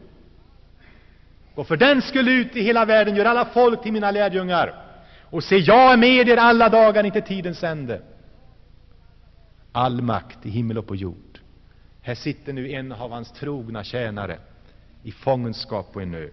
Och 1.54 1.68
för 1.68 1.76
den 1.76 2.02
skulle 2.02 2.30
ut 2.30 2.56
i 2.56 2.62
hela 2.62 2.84
världen, 2.84 3.16
gör 3.16 3.24
alla 3.24 3.44
folk 3.44 3.82
till 3.82 3.92
mina 3.92 4.10
lärjungar. 4.10 4.74
Och 5.30 5.44
se, 5.44 5.56
jag 5.56 5.92
är 5.92 5.96
med 5.96 6.28
er 6.28 6.36
alla 6.36 6.68
dagar 6.68 7.04
inte 7.04 7.20
tidens 7.20 7.64
ände. 7.64 8.02
All 9.72 10.02
makt 10.02 10.46
i 10.46 10.50
himmel 10.50 10.78
och 10.78 10.86
på 10.86 10.96
jord. 10.96 11.38
Här 12.02 12.14
sitter 12.14 12.52
nu 12.52 12.70
en 12.70 12.92
av 12.92 13.10
hans 13.10 13.32
trogna 13.32 13.84
tjänare 13.84 14.38
i 15.02 15.12
fångenskap 15.12 15.92
på 15.92 16.00
en 16.00 16.14
ö. 16.14 16.28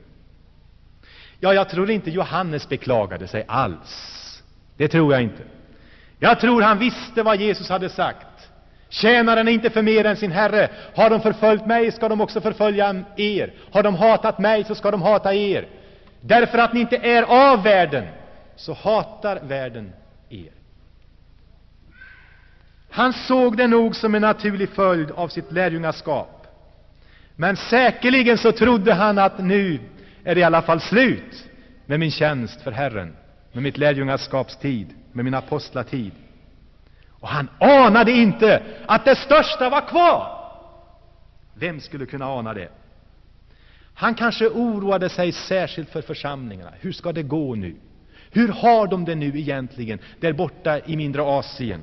Ja, 1.43 1.53
jag 1.53 1.69
tror 1.69 1.91
inte 1.91 2.11
Johannes 2.11 2.69
beklagade 2.69 3.27
sig 3.27 3.45
alls. 3.47 4.43
Det 4.77 4.87
tror 4.87 5.13
jag 5.13 5.21
inte. 5.21 5.43
Jag 6.19 6.39
tror 6.39 6.61
han 6.61 6.79
visste 6.79 7.23
vad 7.23 7.41
Jesus 7.41 7.69
hade 7.69 7.89
sagt. 7.89 8.49
Tjänaren 8.89 9.47
är 9.47 9.51
inte 9.51 9.69
för 9.69 9.81
mer 9.81 10.05
än 10.05 10.17
sin 10.17 10.31
herre. 10.31 10.69
Har 10.95 11.09
de 11.09 11.21
förföljt 11.21 11.65
mig 11.65 11.91
ska 11.91 12.09
de 12.09 12.21
också 12.21 12.41
förfölja 12.41 13.03
er. 13.15 13.53
Har 13.71 13.83
de 13.83 13.95
hatat 13.95 14.39
mig 14.39 14.63
så 14.63 14.75
ska 14.75 14.91
de 14.91 15.01
hata 15.01 15.33
er. 15.33 15.67
Därför 16.21 16.57
att 16.57 16.73
ni 16.73 16.79
inte 16.79 16.97
är 16.97 17.23
av 17.23 17.63
världen, 17.63 18.07
så 18.55 18.73
hatar 18.73 19.39
världen 19.43 19.93
er. 20.29 20.51
Han 22.89 23.13
såg 23.13 23.57
det 23.57 23.67
nog 23.67 23.95
som 23.95 24.15
en 24.15 24.21
naturlig 24.21 24.69
följd 24.69 25.11
av 25.11 25.27
sitt 25.27 25.51
lärjungaskap. 25.51 26.47
Men 27.35 27.55
säkerligen 27.55 28.37
så 28.37 28.51
trodde 28.51 28.93
han 28.93 29.17
att 29.17 29.39
nu 29.39 29.79
är 30.23 30.35
det 30.35 30.41
i 30.41 30.43
alla 30.43 30.61
fall 30.61 30.81
slut 30.81 31.49
med 31.85 31.99
min 31.99 32.11
tjänst 32.11 32.61
för 32.61 32.71
Herren, 32.71 33.15
med 33.51 33.63
mitt 33.63 33.77
lärjungaskapstid 33.77 34.93
med 35.13 35.25
min 35.25 35.33
apostlatid. 35.33 36.11
Och 37.09 37.27
han 37.27 37.49
anade 37.59 38.11
inte 38.11 38.63
att 38.85 39.05
det 39.05 39.15
största 39.15 39.69
var 39.69 39.87
kvar. 39.87 40.39
Vem 41.53 41.79
skulle 41.79 42.05
kunna 42.05 42.25
ana 42.25 42.53
det? 42.53 42.69
Han 43.93 44.15
kanske 44.15 44.47
oroade 44.47 45.09
sig 45.09 45.31
särskilt 45.31 45.89
för 45.89 46.01
församlingarna. 46.01 46.71
Hur 46.79 46.91
ska 46.91 47.11
det 47.11 47.23
gå 47.23 47.55
nu? 47.55 47.75
Hur 48.31 48.47
har 48.47 48.87
de 48.87 49.05
det 49.05 49.15
nu 49.15 49.39
egentligen 49.39 49.99
där 50.19 50.33
borta 50.33 50.79
i 50.79 50.97
mindre 50.97 51.21
Asien? 51.21 51.81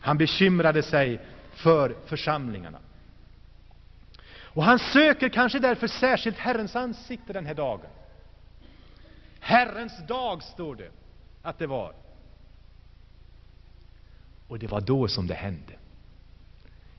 Han 0.00 0.18
bekymrade 0.18 0.82
sig 0.82 1.20
för 1.54 1.96
församlingarna. 2.06 2.78
Och 4.48 4.64
han 4.64 4.78
söker 4.78 5.28
kanske 5.28 5.58
därför 5.58 5.86
särskilt 5.86 6.38
Herrens 6.38 6.76
ansikte 6.76 7.32
den 7.32 7.46
här 7.46 7.54
dagen. 7.54 7.90
Herrens 9.40 10.06
dag, 10.06 10.42
står 10.42 10.76
det 10.76 10.90
att 11.42 11.58
det 11.58 11.66
var. 11.66 11.92
Och 14.48 14.58
det 14.58 14.66
var 14.66 14.80
då 14.80 15.08
som 15.08 15.26
det 15.26 15.34
hände. 15.34 15.72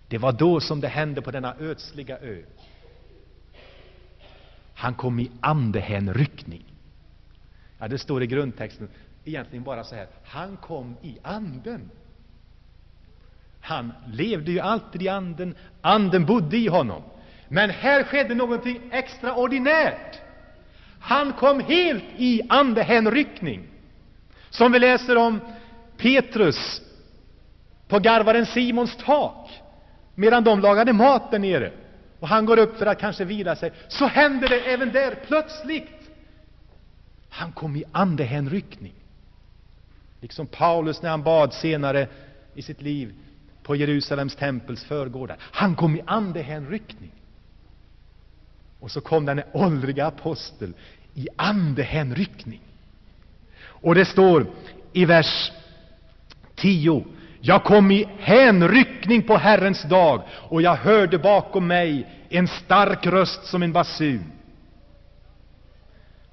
Det 0.07 0.17
var 0.17 0.31
då 0.31 0.59
som 0.59 0.81
det 0.81 0.88
hände 0.88 1.21
på 1.21 1.31
denna 1.31 1.55
ödsliga 1.59 2.17
ö. 2.17 2.43
Han 4.73 4.93
kom 4.93 5.19
i 5.19 5.31
andehänryckning. 5.41 6.63
Ja, 7.79 7.88
det 7.88 7.97
står 7.97 8.23
i 8.23 8.27
grundtexten 8.27 8.89
egentligen 9.25 9.63
bara 9.63 9.83
så 9.83 9.95
här. 9.95 10.07
Han 10.23 10.57
kom 10.57 10.95
i 11.01 11.17
anden. 11.23 11.91
Han 13.62 13.93
levde 14.07 14.51
ju 14.51 14.59
alltid 14.59 15.01
i 15.01 15.07
anden. 15.07 15.55
Anden 15.81 16.25
bodde 16.25 16.57
i 16.57 16.67
honom. 16.67 17.03
Men 17.49 17.69
här 17.69 18.03
skedde 18.03 18.35
någonting 18.35 18.81
extraordinärt. 18.91 20.19
Han 20.99 21.33
kom 21.33 21.59
helt 21.59 22.03
i 22.17 22.41
andehänryckning. 22.49 23.67
Som 24.49 24.71
vi 24.71 24.79
läser 24.79 25.15
om 25.17 25.39
Petrus 25.97 26.81
på 27.88 27.99
garvaren 27.99 28.45
Simons 28.45 28.97
tak, 28.97 29.49
medan 30.15 30.43
de 30.43 30.59
lagade 30.59 30.93
mat 30.93 31.31
där 31.31 31.39
nere. 31.39 31.71
Och 32.19 32.27
han 32.27 32.45
går 32.45 32.59
upp 32.59 32.77
för 32.77 32.85
att 32.85 32.99
kanske 32.99 33.25
vila 33.25 33.55
sig. 33.55 33.71
Så 33.88 34.05
händer 34.05 34.49
det 34.49 34.59
även 34.59 34.91
där 34.91 35.15
plötsligt. 35.27 36.12
Han 37.29 37.51
kom 37.51 37.75
i 37.75 37.83
andehänryckning. 37.91 38.93
Liksom 40.21 40.47
Paulus 40.47 41.01
när 41.01 41.09
han 41.09 41.23
bad 41.23 41.53
senare 41.53 42.07
i 42.53 42.62
sitt 42.62 42.81
liv 42.81 43.13
på 43.63 43.75
Jerusalems 43.75 44.35
tempels 44.35 44.83
förgårdar. 44.83 45.38
Han 45.39 45.75
kom 45.75 45.95
i 45.95 46.01
andehänryckning. 46.05 47.12
Och 48.89 48.93
så 48.93 49.02
kom 49.02 49.25
den 49.25 49.41
åldriga 49.54 50.06
apostel 50.06 50.73
i 51.13 51.28
andehänryckning. 51.36 52.62
Och 53.62 53.95
det 53.95 54.06
står 54.06 54.45
i 54.93 55.06
vers 55.06 55.52
10. 56.56 57.06
Jag 57.41 57.63
kom 57.63 57.91
i 57.91 58.08
hänryckning 58.19 59.23
på 59.23 59.38
Herrens 59.38 59.84
dag, 59.84 60.21
och 60.32 60.62
jag 60.62 60.75
hörde 60.75 61.17
bakom 61.17 61.67
mig 61.67 62.08
en 62.30 62.47
stark 62.47 63.06
röst 63.06 63.45
som 63.45 63.63
en 63.63 63.73
basun. 63.73 64.32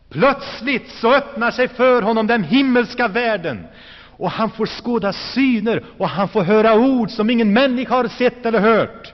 Plötsligt 0.09 0.91
så 0.91 1.15
öppnar 1.15 1.51
sig 1.51 1.69
för 1.69 2.03
honom 2.03 2.27
den 2.27 2.45
himmelska 2.45 3.09
världen, 3.09 3.67
och 4.17 4.31
han 4.31 4.51
får 4.51 4.67
skåda 4.67 5.13
syner, 5.13 5.85
och 5.99 6.09
han 6.09 6.29
får 6.29 6.43
höra 6.43 6.75
ord 6.75 7.11
som 7.11 7.31
ingen 7.31 7.53
människa 7.53 7.95
har 7.95 8.09
sett 8.09 8.47
eller 8.47 8.61
hört. 8.61 9.13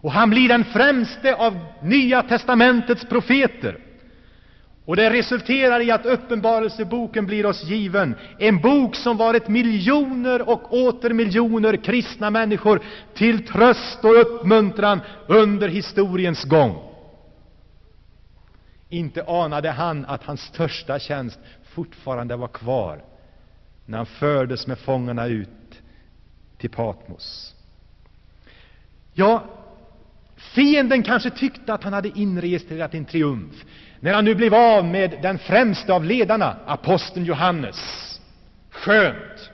Och 0.00 0.12
han 0.12 0.30
blir 0.30 0.48
den 0.48 0.64
främste 0.64 1.34
av 1.34 1.58
Nya 1.82 2.22
testamentets 2.22 3.04
profeter. 3.04 3.78
Och 4.84 4.96
det 4.96 5.10
resulterar 5.10 5.80
i 5.80 5.90
att 5.90 6.06
Uppenbarelseboken 6.06 7.26
blir 7.26 7.46
oss 7.46 7.64
given, 7.64 8.14
en 8.38 8.60
bok 8.60 8.96
som 8.96 9.16
varit 9.16 9.48
miljoner 9.48 10.48
och 10.48 10.74
åter 10.74 11.10
miljoner 11.10 11.76
kristna 11.76 12.30
människor 12.30 12.80
till 13.14 13.46
tröst 13.46 14.04
och 14.04 14.20
uppmuntran 14.20 15.00
under 15.26 15.68
historiens 15.68 16.44
gång. 16.44 16.82
Inte 18.88 19.24
anade 19.24 19.70
han 19.70 20.04
att 20.04 20.24
hans 20.24 20.40
största 20.40 20.98
tjänst 20.98 21.38
fortfarande 21.64 22.36
var 22.36 22.48
kvar 22.48 23.02
när 23.86 23.96
han 23.96 24.06
fördes 24.06 24.66
med 24.66 24.78
fångarna 24.78 25.26
ut 25.26 25.48
till 26.58 26.70
Patmos. 26.70 27.54
Ja, 29.12 29.44
fienden 30.40 31.02
kanske 31.02 31.30
tyckte 31.30 31.74
att 31.74 31.84
han 31.84 31.92
hade 31.92 32.08
inregistrerat 32.18 32.94
en 32.94 33.04
triumf 33.04 33.64
när 34.00 34.14
han 34.14 34.24
nu 34.24 34.34
blev 34.34 34.54
av 34.54 34.84
med 34.84 35.18
den 35.22 35.38
främste 35.38 35.92
av 35.92 36.04
ledarna, 36.04 36.56
aposteln 36.66 37.26
Johannes. 37.26 37.76
Skönt! 38.70 39.50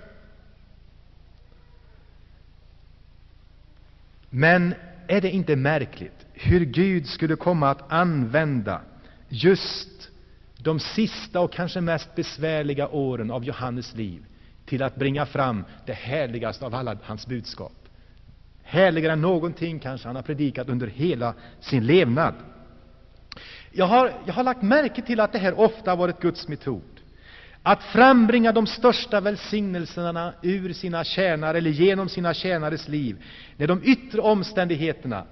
Men 4.30 4.74
är 5.06 5.20
det 5.20 5.30
inte 5.30 5.56
märkligt 5.56 6.26
hur 6.32 6.60
Gud 6.64 7.06
skulle 7.06 7.36
komma 7.36 7.70
att 7.70 7.92
använda 7.92 8.80
just 9.28 10.08
de 10.58 10.80
sista 10.80 11.40
och 11.40 11.52
kanske 11.52 11.80
mest 11.80 12.14
besvärliga 12.14 12.88
åren 12.88 13.30
av 13.30 13.44
Johannes 13.44 13.94
liv 13.94 14.24
till 14.66 14.82
att 14.82 14.96
bringa 14.96 15.26
fram 15.26 15.64
det 15.86 15.92
härligaste 15.92 16.66
av 16.66 16.74
alla 16.74 16.96
hans 17.02 17.26
budskap. 17.26 17.85
Härligare 18.68 19.12
än 19.12 19.20
någonting 19.20 19.78
kanske 19.78 20.08
han 20.08 20.16
har 20.16 20.22
predikat 20.22 20.68
under 20.68 20.86
hela 20.86 21.34
sin 21.60 21.86
levnad. 21.86 22.34
Jag 23.72 23.86
har, 23.86 24.12
jag 24.26 24.34
har 24.34 24.42
lagt 24.44 24.62
märke 24.62 25.02
till 25.02 25.20
att 25.20 25.32
det 25.32 25.38
här 25.38 25.60
ofta 25.60 25.90
har 25.90 25.96
varit 25.96 26.20
Guds 26.20 26.48
metod. 26.48 26.82
Att 27.62 27.82
frambringa 27.82 28.52
de 28.52 28.66
största 28.66 29.20
välsignelserna 29.20 30.32
ur 30.42 30.72
sina 30.72 31.04
tjänare 31.04 31.58
eller 31.58 31.70
genom 31.70 32.08
sina 32.08 32.34
tjänares 32.34 32.88
liv, 32.88 33.24
när 33.56 33.66
de 33.66 33.80
yttre 33.84 34.20
omständigheterna 34.20 35.24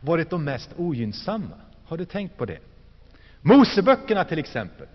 varit 0.00 0.30
de 0.30 0.44
mest 0.44 0.70
ogynnsamma. 0.76 1.56
Har 1.84 1.96
du 1.96 2.04
tänkt 2.04 2.36
på 2.36 2.44
det? 2.44 2.58
Moseböckerna 3.40 4.24
till 4.24 4.38
exempel 4.38 4.86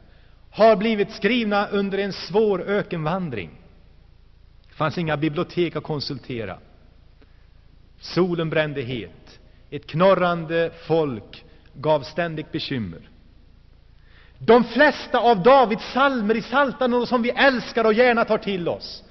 har 0.51 0.75
blivit 0.75 1.12
skrivna 1.12 1.67
under 1.67 1.97
en 1.97 2.13
svår 2.13 2.62
ökenvandring. 2.62 3.49
Det 4.69 4.73
fanns 4.75 4.97
inga 4.97 5.17
bibliotek 5.17 5.75
att 5.75 5.84
konsultera. 5.84 6.58
Solen 8.03 8.49
brände 8.49 8.81
het. 8.81 9.39
Ett 9.69 9.85
knorrande 9.87 10.71
folk 10.87 11.43
gav 11.73 12.03
ständigt 12.03 12.51
bekymmer. 12.51 13.09
De 14.37 14.63
flesta 14.63 15.19
av 15.19 15.43
Davids 15.43 15.91
salmer 15.93 16.35
i 16.35 16.41
Psaltaren, 16.41 17.07
som 17.07 17.21
vi 17.21 17.29
älskar 17.29 17.85
och 17.85 17.93
gärna 17.93 18.25
tar 18.25 18.37
till 18.37 18.67
oss, 18.67 19.03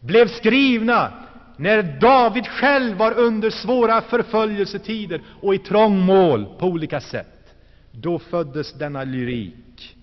blev 0.00 0.28
skrivna 0.28 1.12
när 1.56 1.82
David 1.82 2.46
själv 2.46 2.96
var 2.96 3.12
under 3.18 3.50
svåra 3.50 4.00
förföljelsetider 4.00 5.22
och 5.42 5.54
i 5.54 5.58
trångmål 5.58 6.46
på 6.58 6.66
olika 6.66 7.00
sätt. 7.00 7.54
Då 7.90 8.18
föddes 8.18 8.72
denna 8.72 9.04
lyrik. 9.04 9.96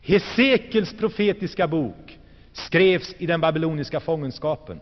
Hesekels 0.00 0.92
profetiska 0.92 1.68
bok 1.68 2.18
skrevs 2.52 3.14
i 3.18 3.26
den 3.26 3.40
babyloniska 3.40 4.00
fångenskapen. 4.00 4.80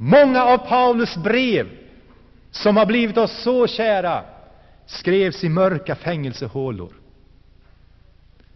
Många 0.00 0.44
av 0.44 0.58
Paulus 0.58 1.16
brev 1.16 1.68
som 2.50 2.76
har 2.76 2.86
blivit 2.86 3.16
oss 3.16 3.42
så 3.42 3.66
kära, 3.66 4.24
skrevs 4.86 5.44
i 5.44 5.48
mörka 5.48 5.94
fängelsehålor. 5.94 6.92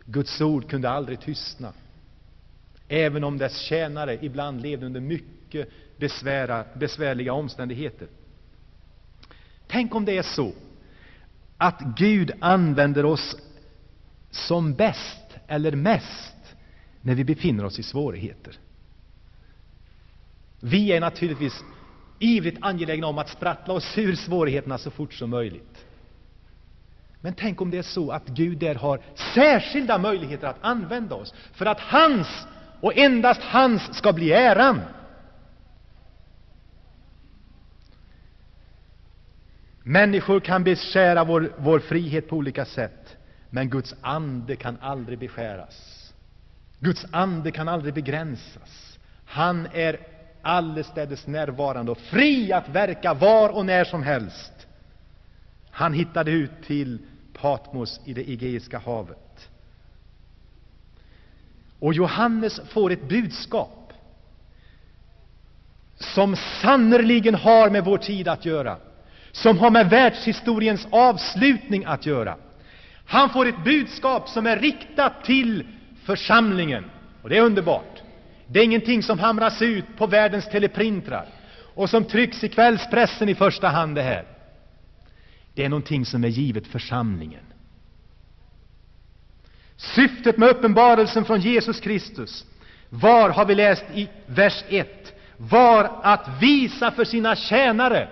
Guds 0.04 0.40
ord 0.40 0.70
kunde 0.70 0.90
aldrig 0.90 1.20
tystna, 1.20 1.72
även 2.88 3.24
om 3.24 3.38
dess 3.38 3.58
tjänare 3.58 4.18
ibland 4.22 4.62
levde 4.62 4.86
under 4.86 5.00
mycket 5.00 5.68
besvära, 5.96 6.64
besvärliga 6.74 7.32
omständigheter. 7.32 8.08
Tänk 9.66 9.94
om 9.94 10.04
det 10.04 10.18
är 10.18 10.22
så 10.22 10.52
att 11.56 11.80
Gud 11.96 12.32
använder 12.40 13.04
oss 13.04 13.36
som 14.30 14.74
bäst 14.74 15.38
eller 15.46 15.72
mest 15.72 16.56
när 17.00 17.14
vi 17.14 17.24
befinner 17.24 17.64
oss 17.64 17.78
i 17.78 17.82
svårigheter. 17.82 18.58
Vi 20.64 20.92
är 20.92 21.00
naturligtvis 21.00 21.64
ivrigt 22.18 22.58
angelägna 22.60 23.06
om 23.06 23.18
att 23.18 23.28
sprattla 23.28 23.74
oss 23.74 23.98
ur 23.98 24.14
svårigheterna 24.14 24.78
så 24.78 24.90
fort 24.90 25.12
som 25.12 25.30
möjligt. 25.30 25.86
Men 27.20 27.34
tänk 27.34 27.60
om 27.60 27.70
det 27.70 27.78
är 27.78 27.82
så 27.82 28.10
att 28.10 28.26
Gud 28.26 28.58
där 28.58 28.74
har 28.74 29.00
särskilda 29.34 29.98
möjligheter 29.98 30.46
att 30.46 30.58
använda 30.60 31.14
oss 31.14 31.34
för 31.52 31.66
att 31.66 31.80
hans 31.80 32.46
och 32.80 32.96
endast 32.96 33.42
hans 33.42 33.96
ska 33.96 34.12
bli 34.12 34.32
äran. 34.32 34.80
Människor 39.82 40.40
kan 40.40 40.64
beskära 40.64 41.24
vår, 41.24 41.52
vår 41.58 41.78
frihet 41.78 42.28
på 42.28 42.36
olika 42.36 42.64
sätt, 42.64 43.16
men 43.50 43.70
Guds 43.70 43.94
ande 44.00 44.56
kan 44.56 44.78
aldrig 44.80 45.18
beskäras. 45.18 46.12
Guds 46.80 47.06
ande 47.10 47.50
kan 47.50 47.68
aldrig 47.68 47.94
begränsas. 47.94 48.98
Han 49.24 49.68
är 49.72 50.11
allestädes 50.42 51.26
närvarande 51.26 51.92
och 51.92 51.98
fri 51.98 52.52
att 52.52 52.68
verka 52.68 53.14
var 53.14 53.48
och 53.48 53.66
när 53.66 53.84
som 53.84 54.02
helst. 54.02 54.52
Han 55.70 55.92
hittade 55.92 56.30
ut 56.30 56.62
till 56.66 56.98
Patmos 57.32 58.00
i 58.04 58.14
det 58.14 58.30
Egeiska 58.30 58.78
havet. 58.78 59.48
Och 61.78 61.94
Johannes 61.94 62.60
får 62.68 62.92
ett 62.92 63.08
budskap 63.08 63.92
som 65.98 66.36
sannerligen 66.36 67.34
har 67.34 67.70
med 67.70 67.84
vår 67.84 67.98
tid 67.98 68.28
att 68.28 68.44
göra, 68.44 68.76
som 69.32 69.58
har 69.58 69.70
med 69.70 69.90
världshistoriens 69.90 70.86
avslutning 70.90 71.84
att 71.84 72.06
göra. 72.06 72.36
Han 73.06 73.30
får 73.30 73.46
ett 73.46 73.64
budskap 73.64 74.28
som 74.28 74.46
är 74.46 74.56
riktat 74.56 75.24
till 75.24 75.66
församlingen, 76.04 76.90
och 77.22 77.28
det 77.28 77.36
är 77.36 77.42
underbart. 77.42 78.01
Det 78.52 78.60
är 78.60 78.64
ingenting 78.64 79.02
som 79.02 79.18
hamras 79.18 79.62
ut 79.62 79.84
på 79.96 80.06
världens 80.06 80.48
teleprintrar 80.48 81.26
och 81.74 81.90
som 81.90 82.04
trycks 82.04 82.44
i 82.44 82.48
kvällspressen 82.48 83.28
i 83.28 83.34
första 83.34 83.68
hand. 83.68 83.94
Det 83.94 84.02
här 84.02 84.24
Det 85.54 85.64
är 85.64 85.68
någonting 85.68 86.06
som 86.06 86.24
är 86.24 86.28
givet 86.28 86.66
församlingen. 86.66 87.44
Syftet 89.76 90.36
med 90.36 90.48
uppenbarelsen 90.48 91.24
från 91.24 91.40
Jesus 91.40 91.80
Kristus 91.80 92.46
var, 92.88 93.30
har 93.30 93.44
vi 93.44 93.54
läst 93.54 93.84
i 93.94 94.08
vers 94.26 94.64
1, 94.68 95.12
var 95.36 96.00
att 96.02 96.28
visa 96.40 96.90
för 96.90 97.04
sina 97.04 97.36
tjänare, 97.36 98.08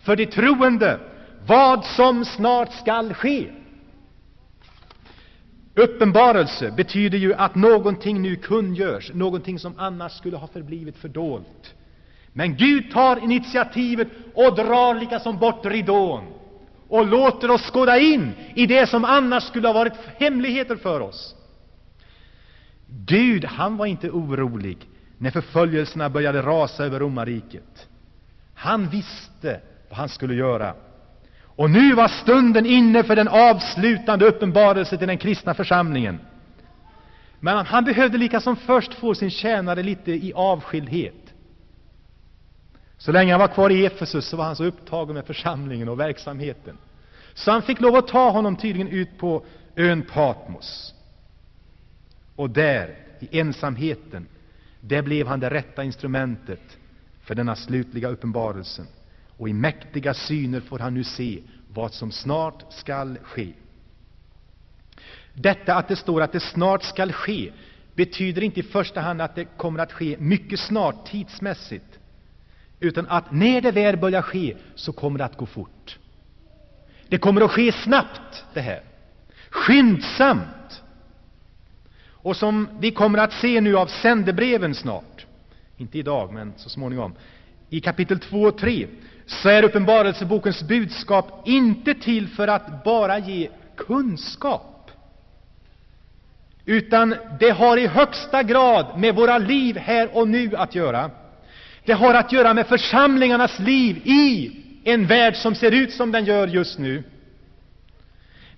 för 0.00 0.16
de 0.16 0.26
troende, 0.26 1.00
vad 1.46 1.84
som 1.84 2.24
snart 2.24 2.72
skall 2.72 3.14
ske. 3.14 3.50
Uppenbarelse 5.74 6.70
betyder 6.70 7.18
ju 7.18 7.34
att 7.34 7.54
någonting 7.54 8.22
nu 8.22 8.36
kungörs, 8.36 9.10
någonting 9.14 9.58
som 9.58 9.74
annars 9.78 10.12
skulle 10.12 10.36
ha 10.36 10.46
förblivit 10.46 10.96
fördolt. 10.96 11.74
Men 12.32 12.56
Gud 12.56 12.92
tar 12.92 13.24
initiativet 13.24 14.08
och 14.34 14.54
drar 14.54 14.94
liksom 15.00 15.38
bort 15.38 15.66
ridån 15.66 16.24
och 16.88 17.06
låter 17.06 17.50
oss 17.50 17.62
skåda 17.62 17.98
in 17.98 18.32
i 18.54 18.66
det 18.66 18.86
som 18.86 19.04
annars 19.04 19.42
skulle 19.44 19.68
ha 19.68 19.72
varit 19.72 19.92
hemligheter 20.18 20.76
för 20.76 21.00
oss. 21.00 21.34
Gud, 22.86 23.44
han 23.44 23.76
var 23.76 23.86
inte 23.86 24.10
orolig 24.10 24.78
när 25.18 25.30
förföljelserna 25.30 26.10
började 26.10 26.42
rasa 26.42 26.84
över 26.84 27.00
romarriket. 27.00 27.88
Han 28.54 28.88
visste 28.88 29.60
vad 29.88 29.98
han 29.98 30.08
skulle 30.08 30.34
göra. 30.34 30.74
Och 31.56 31.70
nu 31.70 31.94
var 31.94 32.08
stunden 32.08 32.66
inne 32.66 33.02
för 33.02 33.16
den 33.16 33.28
avslutande 33.28 34.24
uppenbarelsen 34.26 34.98
till 34.98 35.08
den 35.08 35.18
kristna 35.18 35.54
församlingen. 35.54 36.20
Men 37.40 37.66
han 37.66 37.84
behövde 37.84 38.18
lika 38.18 38.40
som 38.40 38.56
först 38.56 38.94
få 38.94 39.14
sin 39.14 39.30
tjänare 39.30 39.82
lite 39.82 40.12
i 40.12 40.32
avskildhet. 40.34 41.34
Så 42.98 43.12
länge 43.12 43.32
han 43.32 43.40
var 43.40 43.48
kvar 43.48 43.70
i 43.70 43.86
Efesus 43.86 44.26
så 44.26 44.36
var 44.36 44.44
han 44.44 44.56
så 44.56 44.64
upptagen 44.64 45.14
med 45.14 45.26
församlingen 45.26 45.88
och 45.88 46.00
verksamheten. 46.00 46.78
Så 47.34 47.50
han 47.50 47.62
fick 47.62 47.80
lov 47.80 47.96
att 47.96 48.08
ta 48.08 48.30
honom 48.30 48.56
tydligen 48.56 48.88
ut 48.88 49.18
på 49.18 49.44
ön 49.76 50.02
Patmos. 50.02 50.94
Och 52.36 52.50
där, 52.50 52.96
i 53.20 53.38
ensamheten, 53.40 54.26
där 54.80 55.02
blev 55.02 55.26
han 55.26 55.40
det 55.40 55.50
rätta 55.50 55.84
instrumentet 55.84 56.78
för 57.22 57.34
denna 57.34 57.56
slutliga 57.56 58.08
uppenbarelsen. 58.08 58.86
Och 59.36 59.48
i 59.48 59.52
mäktiga 59.52 60.14
syner 60.14 60.60
får 60.60 60.78
han 60.78 60.94
nu 60.94 61.04
se 61.04 61.42
vad 61.72 61.92
som 61.92 62.12
snart 62.12 62.72
skall 62.72 63.18
ske. 63.22 63.52
Detta 65.34 65.74
att 65.74 65.88
det 65.88 65.96
står 65.96 66.22
att 66.22 66.32
det 66.32 66.40
snart 66.40 66.82
skall 66.82 67.12
ske 67.12 67.52
betyder 67.94 68.42
inte 68.42 68.60
i 68.60 68.62
första 68.62 69.00
hand 69.00 69.22
att 69.22 69.34
det 69.34 69.44
kommer 69.44 69.78
att 69.78 69.92
ske 69.92 70.16
mycket 70.18 70.60
snart 70.60 71.06
tidsmässigt, 71.06 71.98
utan 72.80 73.06
att 73.08 73.32
när 73.32 73.60
det 73.60 73.70
väl 73.70 73.96
börjar 73.96 74.22
ske 74.22 74.56
så 74.74 74.92
kommer 74.92 75.18
det 75.18 75.24
att 75.24 75.36
gå 75.36 75.46
fort. 75.46 75.98
Det 77.08 77.18
kommer 77.18 77.40
att 77.40 77.50
ske 77.50 77.72
snabbt, 77.72 78.44
det 78.54 78.60
här. 78.60 78.82
Skyndsamt. 79.50 80.82
Och 82.06 82.36
som 82.36 82.68
vi 82.80 82.90
kommer 82.90 83.18
att 83.18 83.32
se 83.32 83.60
nu 83.60 83.76
av 83.76 83.86
sändebreven 83.86 84.74
snart, 84.74 85.26
inte 85.76 85.98
idag, 85.98 86.32
men 86.32 86.52
så 86.56 86.68
småningom, 86.68 87.14
i 87.70 87.80
kapitel 87.80 88.18
2 88.18 88.42
och 88.42 88.58
3, 88.58 88.86
så 89.26 89.48
är 89.48 89.62
Uppenbarelsebokens 89.62 90.62
budskap 90.62 91.42
inte 91.44 91.94
till 91.94 92.28
för 92.28 92.48
att 92.48 92.84
bara 92.84 93.18
ge 93.18 93.48
kunskap, 93.76 94.90
utan 96.64 97.14
det 97.40 97.50
har 97.50 97.76
i 97.76 97.86
högsta 97.86 98.42
grad 98.42 98.98
med 98.98 99.14
våra 99.14 99.38
liv 99.38 99.76
här 99.76 100.16
och 100.16 100.28
nu 100.28 100.56
att 100.56 100.74
göra. 100.74 101.10
Det 101.84 101.92
har 101.92 102.14
att 102.14 102.32
göra 102.32 102.54
med 102.54 102.66
församlingarnas 102.66 103.58
liv 103.58 103.96
i 104.04 104.52
en 104.84 105.06
värld 105.06 105.36
som 105.36 105.54
ser 105.54 105.70
ut 105.70 105.92
som 105.92 106.12
den 106.12 106.24
gör 106.24 106.46
just 106.46 106.78
nu. 106.78 107.02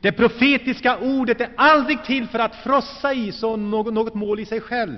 Det 0.00 0.12
profetiska 0.12 0.98
ordet 0.98 1.40
är 1.40 1.48
aldrig 1.57 2.05
till 2.05 2.26
för 2.29 2.38
att 2.38 2.55
frossa 2.55 3.14
i 3.14 3.33
som 3.33 3.70
något, 3.70 3.94
något 3.94 4.14
mål 4.14 4.40
i 4.40 4.44
sig 4.44 4.61
själv. 4.61 4.96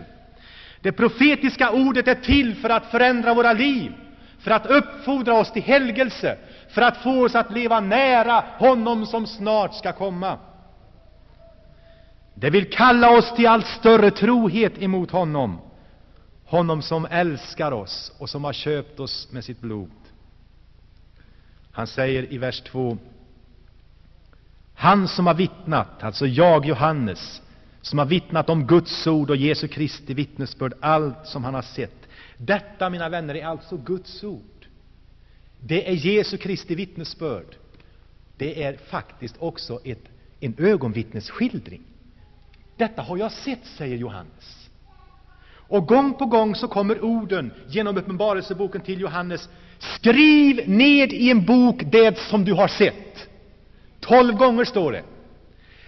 Det 0.81 0.93
profetiska 0.93 1.71
ordet 1.71 2.09
är 2.09 2.15
till 2.15 2.55
för 2.55 2.71
att 2.71 2.91
förändra 2.91 3.35
våra 3.35 3.53
liv, 3.53 3.93
för 4.39 4.51
att 4.51 4.67
uppfordra 4.67 5.35
oss 5.35 5.53
till 5.53 5.63
helgelse, 5.63 6.39
för 6.69 6.83
att 6.83 6.97
få 6.97 7.25
oss 7.25 7.35
att 7.35 7.53
leva 7.53 7.81
nära 7.81 8.45
honom 8.59 9.07
som 9.07 9.27
snart 9.27 9.75
skall 9.75 9.93
komma. 9.93 10.39
Det 12.35 12.51
vill 12.51 12.71
kalla 12.71 13.19
oss 13.19 13.35
till 13.37 13.47
allt 13.47 13.67
större 13.67 14.11
trohet 14.11 14.83
emot 14.83 15.11
honom, 15.11 15.61
honom 16.45 16.83
som 16.83 17.07
älskar 17.11 17.73
oss 17.73 18.13
och 18.19 18.31
som 18.31 18.45
har 18.45 18.53
köpt 18.53 19.01
oss 19.01 19.29
med 19.33 19.45
sitt 19.45 19.61
blod. 19.61 19.91
Han 21.73 21.87
säger 21.87 22.33
i 22.33 22.39
vers 22.39 22.61
2 22.61 22.99
Han 24.75 25.09
som 25.09 25.27
har 25.27 25.35
vittnat, 25.35 26.03
alltså 26.03 26.27
jag, 26.27 26.67
Johannes, 26.67 27.43
som 27.81 27.99
har 27.99 28.07
vittnat 28.07 28.51
om 28.51 28.67
Guds 28.67 29.07
ord 29.07 29.31
och 29.31 29.37
Jesu 29.37 29.69
Kristi 29.69 30.15
vittnesbörd, 30.15 30.75
allt 30.81 31.27
som 31.27 31.45
han 31.45 31.55
har 31.55 31.63
sett. 31.63 31.98
Detta, 32.39 32.91
mina 32.91 33.09
vänner, 33.09 33.35
är 33.35 33.47
alltså 33.47 33.77
Guds 33.77 34.25
ord. 34.25 34.67
Det 35.61 35.89
är 35.89 35.93
Jesu 35.93 36.37
Kristi 36.37 36.75
vittnesbörd. 36.75 37.57
Det 38.37 38.63
är 38.63 38.77
faktiskt 38.77 39.37
också 39.39 39.81
ett, 39.85 40.05
en 40.41 40.55
ögonvittnesskildring. 40.59 41.83
Detta 42.77 43.03
har 43.03 43.17
jag 43.17 43.33
sett, 43.33 43.67
säger 43.67 43.97
Johannes. 43.97 44.71
Och 45.51 45.87
gång 45.87 46.15
på 46.15 46.27
gång 46.27 46.55
så 46.55 46.69
kommer 46.69 47.05
orden 47.05 47.53
genom 47.69 47.97
Uppenbarelseboken 47.97 48.81
till 48.81 49.01
Johannes 49.01 49.49
Skriv 49.79 50.69
ned 50.69 51.13
i 51.13 51.31
en 51.31 51.45
bok 51.45 51.83
det 51.93 52.19
som 52.19 52.45
du 52.45 52.53
har 52.53 52.69
sett. 52.69 53.29
Tolv 54.01 54.35
gånger 54.35 54.65
står 54.65 54.93
det. 54.93 55.03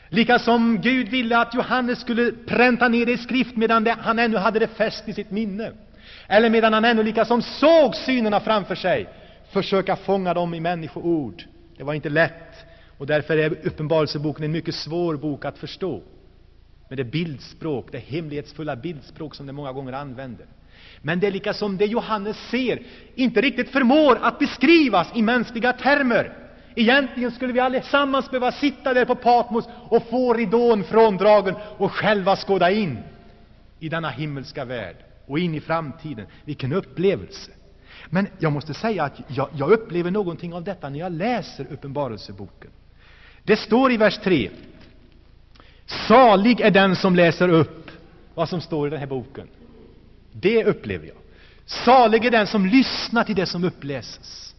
Lika 0.09 0.39
som 0.39 0.81
Gud 0.81 1.09
ville 1.09 1.39
att 1.39 1.55
Johannes 1.55 2.01
skulle 2.01 2.33
pränta 2.33 2.89
ner 2.89 3.07
det 3.07 3.13
i 3.13 3.19
skrift 3.19 3.57
medan 3.57 3.85
det, 3.85 3.97
han 4.01 4.19
ännu 4.19 4.37
hade 4.37 4.59
det 4.59 4.67
fäst 4.67 5.09
i 5.09 5.13
sitt 5.13 5.31
minne. 5.31 5.73
Eller 6.31 6.51
medan 6.51 6.73
han 6.73 6.85
ännu 6.85 7.03
likasom 7.03 7.43
såg 7.43 7.95
synerna 7.97 8.41
framför 8.41 8.75
sig, 8.75 9.09
försöka 9.53 9.97
fånga 9.97 10.35
dem 10.35 10.55
i 10.55 10.61
människoord. 10.61 11.43
Det 11.77 11.85
var 11.85 11.95
inte 11.95 12.09
lätt, 12.09 12.67
och 12.99 13.07
därför 13.07 13.37
är 13.37 13.67
Uppenbarelseboken 13.67 14.45
en 14.45 14.53
mycket 14.53 14.75
svår 14.75 15.17
bok 15.17 15.45
att 15.45 15.59
förstå. 15.59 16.03
Med 16.89 16.99
det 16.99 17.05
bildspråk, 17.05 17.87
det 17.93 17.99
hemlighetsfulla 17.99 18.77
bildspråk 18.77 19.35
som 19.35 19.47
det 19.47 19.53
många 19.53 19.73
gånger 19.73 19.93
använder. 19.93 20.47
Men 21.03 21.21
det 21.21 21.27
är 21.27 21.31
likasom 21.31 21.77
det 21.77 21.87
Johannes 21.87 22.37
ser 22.51 22.83
inte 23.15 23.41
riktigt 23.41 23.71
förmår 23.71 24.19
att 24.23 24.39
beskrivas 24.39 25.09
i 25.15 25.23
mänskliga 25.23 25.73
termer. 25.73 26.33
Egentligen 26.75 27.31
skulle 27.31 27.53
vi 27.53 27.61
allesammans 27.61 28.31
behöva 28.31 28.53
sitta 28.53 28.95
där 28.95 29.05
på 29.05 29.15
Patmos 29.15 29.65
och 29.89 30.09
få 30.11 30.35
ridån 30.35 30.85
fråndragen 30.85 31.55
och 31.79 31.93
själva 31.93 32.37
skåda 32.37 32.71
in 32.71 32.99
i 33.81 33.89
denna 33.89 34.09
himmelska 34.09 34.65
värld 34.65 34.97
och 35.31 35.39
in 35.39 35.55
i 35.55 35.61
framtiden. 35.61 36.27
Vilken 36.45 36.73
upplevelse! 36.73 37.51
Men 38.07 38.27
jag 38.39 38.53
måste 38.53 38.75
säga 38.75 39.05
att 39.05 39.21
jag, 39.29 39.49
jag 39.57 39.71
upplever 39.71 40.11
någonting 40.11 40.55
av 40.55 40.65
detta 40.65 40.89
när 40.89 40.99
jag 40.99 41.13
läser 41.13 41.67
Uppenbarelseboken. 41.71 42.71
Det 43.43 43.57
står 43.57 43.93
i 43.93 43.97
vers 43.97 44.19
3. 44.25 44.51
Salig 45.87 46.61
är 46.61 46.71
den 46.71 46.97
som 46.97 47.17
läser 47.17 47.49
upp 47.49 47.91
vad 48.35 48.49
som 48.49 48.61
står 48.61 48.87
i 48.87 48.91
den 48.91 48.99
här 48.99 49.07
boken. 49.07 49.49
Det 50.33 50.65
upplever 50.65 51.07
jag. 51.07 51.17
Salig 51.67 52.25
är 52.25 52.31
den 52.31 52.47
som 52.47 52.67
lyssnar 52.67 53.25
till 53.25 53.37
det 53.37 53.47
som 53.47 53.65
uppläses. 53.65 54.55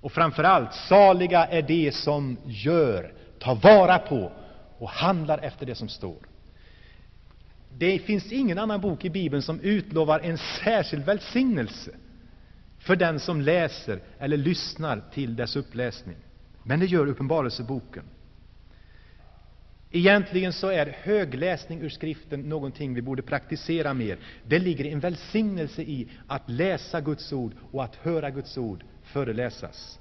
Och 0.00 0.12
framför 0.12 0.44
allt, 0.44 0.74
saliga 0.74 1.46
är 1.46 1.62
de 1.62 1.92
som 1.92 2.36
gör, 2.44 3.12
tar 3.38 3.54
vara 3.54 3.98
på 3.98 4.32
och 4.78 4.88
handlar 4.88 5.38
efter 5.38 5.66
det 5.66 5.74
som 5.74 5.88
står. 5.88 6.31
Det 7.78 7.98
finns 7.98 8.32
ingen 8.32 8.58
annan 8.58 8.80
bok 8.80 9.04
i 9.04 9.10
Bibeln 9.10 9.42
som 9.42 9.60
utlovar 9.60 10.20
en 10.20 10.38
särskild 10.38 11.04
välsignelse 11.04 11.90
för 12.78 12.96
den 12.96 13.20
som 13.20 13.40
läser 13.40 14.00
eller 14.18 14.36
lyssnar 14.36 15.02
till 15.12 15.36
dess 15.36 15.56
uppläsning. 15.56 16.16
Men 16.62 16.80
det 16.80 16.86
gör 16.86 17.06
Uppenbarelseboken. 17.06 18.02
Egentligen 19.90 20.52
så 20.52 20.68
är 20.68 20.96
högläsning 21.02 21.80
ur 21.80 21.88
skriften 21.88 22.40
någonting 22.40 22.94
vi 22.94 23.02
borde 23.02 23.22
praktisera 23.22 23.94
mer. 23.94 24.18
Det 24.46 24.58
ligger 24.58 24.84
en 24.84 25.00
välsignelse 25.00 25.82
i 25.82 26.08
att 26.26 26.42
läsa 26.50 27.00
Guds 27.00 27.32
ord 27.32 27.52
och 27.70 27.84
att 27.84 27.96
höra 27.96 28.30
Guds 28.30 28.58
ord 28.58 28.84
föreläsas. 29.02 29.98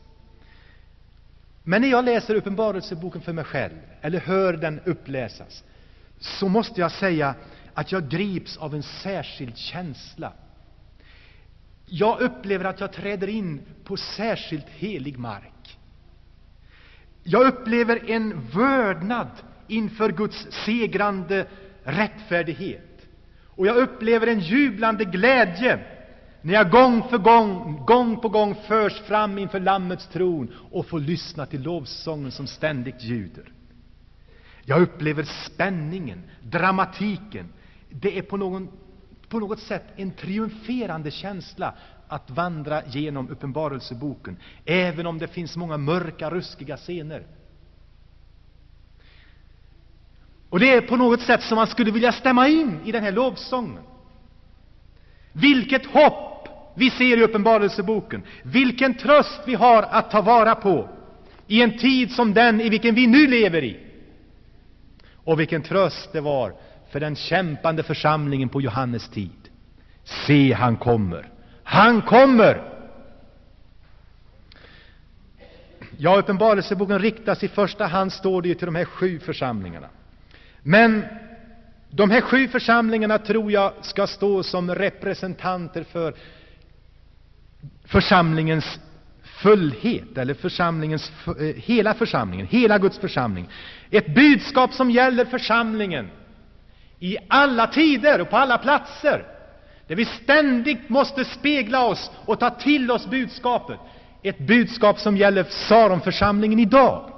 Men 1.63 1.81
när 1.81 1.89
jag 1.89 2.05
läser 2.05 2.35
Uppenbarelseboken 2.35 3.21
för 3.21 3.33
mig 3.33 3.43
själv, 3.43 3.75
eller 4.01 4.19
hör 4.19 4.53
den 4.53 4.79
uppläsas, 4.85 5.63
så 6.19 6.47
måste 6.47 6.81
jag 6.81 6.91
säga 6.91 7.35
att 7.73 7.91
jag 7.91 8.09
grips 8.09 8.57
av 8.57 8.75
en 8.75 8.83
särskild 8.83 9.57
känsla. 9.57 10.33
Jag 11.85 12.21
upplever 12.21 12.65
att 12.65 12.79
jag 12.79 12.93
träder 12.93 13.27
in 13.27 13.61
på 13.83 13.97
särskilt 13.97 14.69
helig 14.69 15.17
mark. 15.19 15.77
Jag 17.23 17.47
upplever 17.47 18.09
en 18.11 18.47
vördnad 18.47 19.27
inför 19.67 20.11
Guds 20.11 20.47
segrande 20.65 21.47
rättfärdighet. 21.83 23.07
Och 23.45 23.67
jag 23.67 23.77
upplever 23.77 24.27
en 24.27 24.39
jublande 24.39 25.05
glädje 25.05 25.79
när 26.41 26.53
jag 26.53 26.71
gång 26.71 27.03
för 27.09 27.17
gång, 27.17 27.85
gång 27.85 28.21
på 28.21 28.29
gång 28.29 28.55
förs 28.55 28.99
fram 28.99 29.37
inför 29.37 29.59
Lammets 29.59 30.07
tron 30.07 30.51
och 30.71 30.87
får 30.87 30.99
lyssna 30.99 31.45
till 31.45 31.61
lovsången 31.61 32.31
som 32.31 32.47
ständigt 32.47 33.03
ljuder. 33.03 33.53
Jag 34.65 34.81
upplever 34.81 35.23
spänningen, 35.23 36.23
dramatiken. 36.43 37.49
Det 37.91 38.17
är 38.17 38.21
på, 38.21 38.37
någon, 38.37 38.69
på 39.29 39.39
något 39.39 39.59
sätt 39.59 39.83
en 39.95 40.11
triumferande 40.11 41.11
känsla 41.11 41.73
att 42.07 42.29
vandra 42.29 42.81
genom 42.87 43.29
Uppenbarelseboken, 43.29 44.37
även 44.65 45.05
om 45.07 45.17
det 45.17 45.27
finns 45.27 45.57
många 45.57 45.77
mörka, 45.77 46.29
ruskiga 46.29 46.77
scener. 46.77 47.23
Och 50.49 50.59
det 50.59 50.73
är 50.73 50.81
på 50.81 50.95
något 50.95 51.21
sätt 51.21 51.43
som 51.43 51.55
man 51.55 51.67
skulle 51.67 51.91
vilja 51.91 52.11
stämma 52.11 52.47
in 52.47 52.79
i 52.85 52.91
den 52.91 53.03
här 53.03 53.11
lovsången. 53.11 53.83
Vilket 55.33 55.85
hopp 55.85 56.47
vi 56.75 56.89
ser 56.89 57.17
i 57.17 57.23
Uppenbarelseboken! 57.23 58.23
Vilken 58.43 58.93
tröst 58.93 59.41
vi 59.45 59.55
har 59.55 59.83
att 59.83 60.11
ta 60.11 60.21
vara 60.21 60.55
på 60.55 60.89
i 61.47 61.61
en 61.61 61.77
tid 61.77 62.11
som 62.11 62.33
den 62.33 62.61
i 62.61 62.69
vilken 62.69 62.95
vi 62.95 63.07
nu 63.07 63.27
lever 63.27 63.63
i! 63.63 63.79
Och 65.23 65.39
vilken 65.39 65.61
tröst 65.61 66.13
det 66.13 66.21
var 66.21 66.53
för 66.91 66.99
den 66.99 67.15
kämpande 67.15 67.83
församlingen 67.83 68.49
på 68.49 68.61
Johannes 68.61 69.09
tid. 69.09 69.49
Se, 70.03 70.53
han 70.53 70.77
kommer! 70.77 71.29
Han 71.63 72.01
kommer! 72.01 72.71
Ja, 75.97 76.17
Uppenbarelseboken 76.17 76.99
riktas 76.99 77.43
i 77.43 77.47
första 77.47 77.85
hand, 77.85 78.13
står 78.13 78.41
det 78.41 78.47
ju, 78.47 78.55
till 78.55 78.65
de 78.65 78.75
här 78.75 78.85
sju 78.85 79.19
församlingarna. 79.19 79.87
Men 80.63 81.05
de 81.89 82.11
här 82.11 82.21
sju 82.21 82.47
församlingarna 82.47 83.17
tror 83.17 83.51
jag 83.51 83.73
ska 83.81 84.07
stå 84.07 84.43
som 84.43 84.75
representanter 84.75 85.83
för 85.83 86.13
församlingens 87.85 88.79
fullhet, 89.23 90.17
eller 90.17 90.33
församlingens, 90.33 91.11
eh, 91.27 91.33
hela 91.55 91.93
församlingen, 91.93 92.47
hela 92.47 92.77
Guds 92.77 92.99
församling. 92.99 93.49
Ett 93.91 94.15
budskap 94.15 94.73
som 94.73 94.91
gäller 94.91 95.25
församlingen 95.25 96.09
i 97.03 97.17
alla 97.27 97.67
tider 97.67 98.21
och 98.21 98.29
på 98.29 98.37
alla 98.37 98.57
platser, 98.57 99.25
där 99.87 99.95
vi 99.95 100.05
ständigt 100.05 100.89
måste 100.89 101.25
spegla 101.25 101.85
oss 101.85 102.11
och 102.25 102.39
ta 102.39 102.49
till 102.49 102.91
oss 102.91 103.07
budskapet. 103.07 103.79
Ett 104.23 104.39
budskap 104.39 104.99
som 104.99 105.17
gäller 105.17 105.43
Saronförsamlingen 105.43 106.59
idag. 106.59 107.11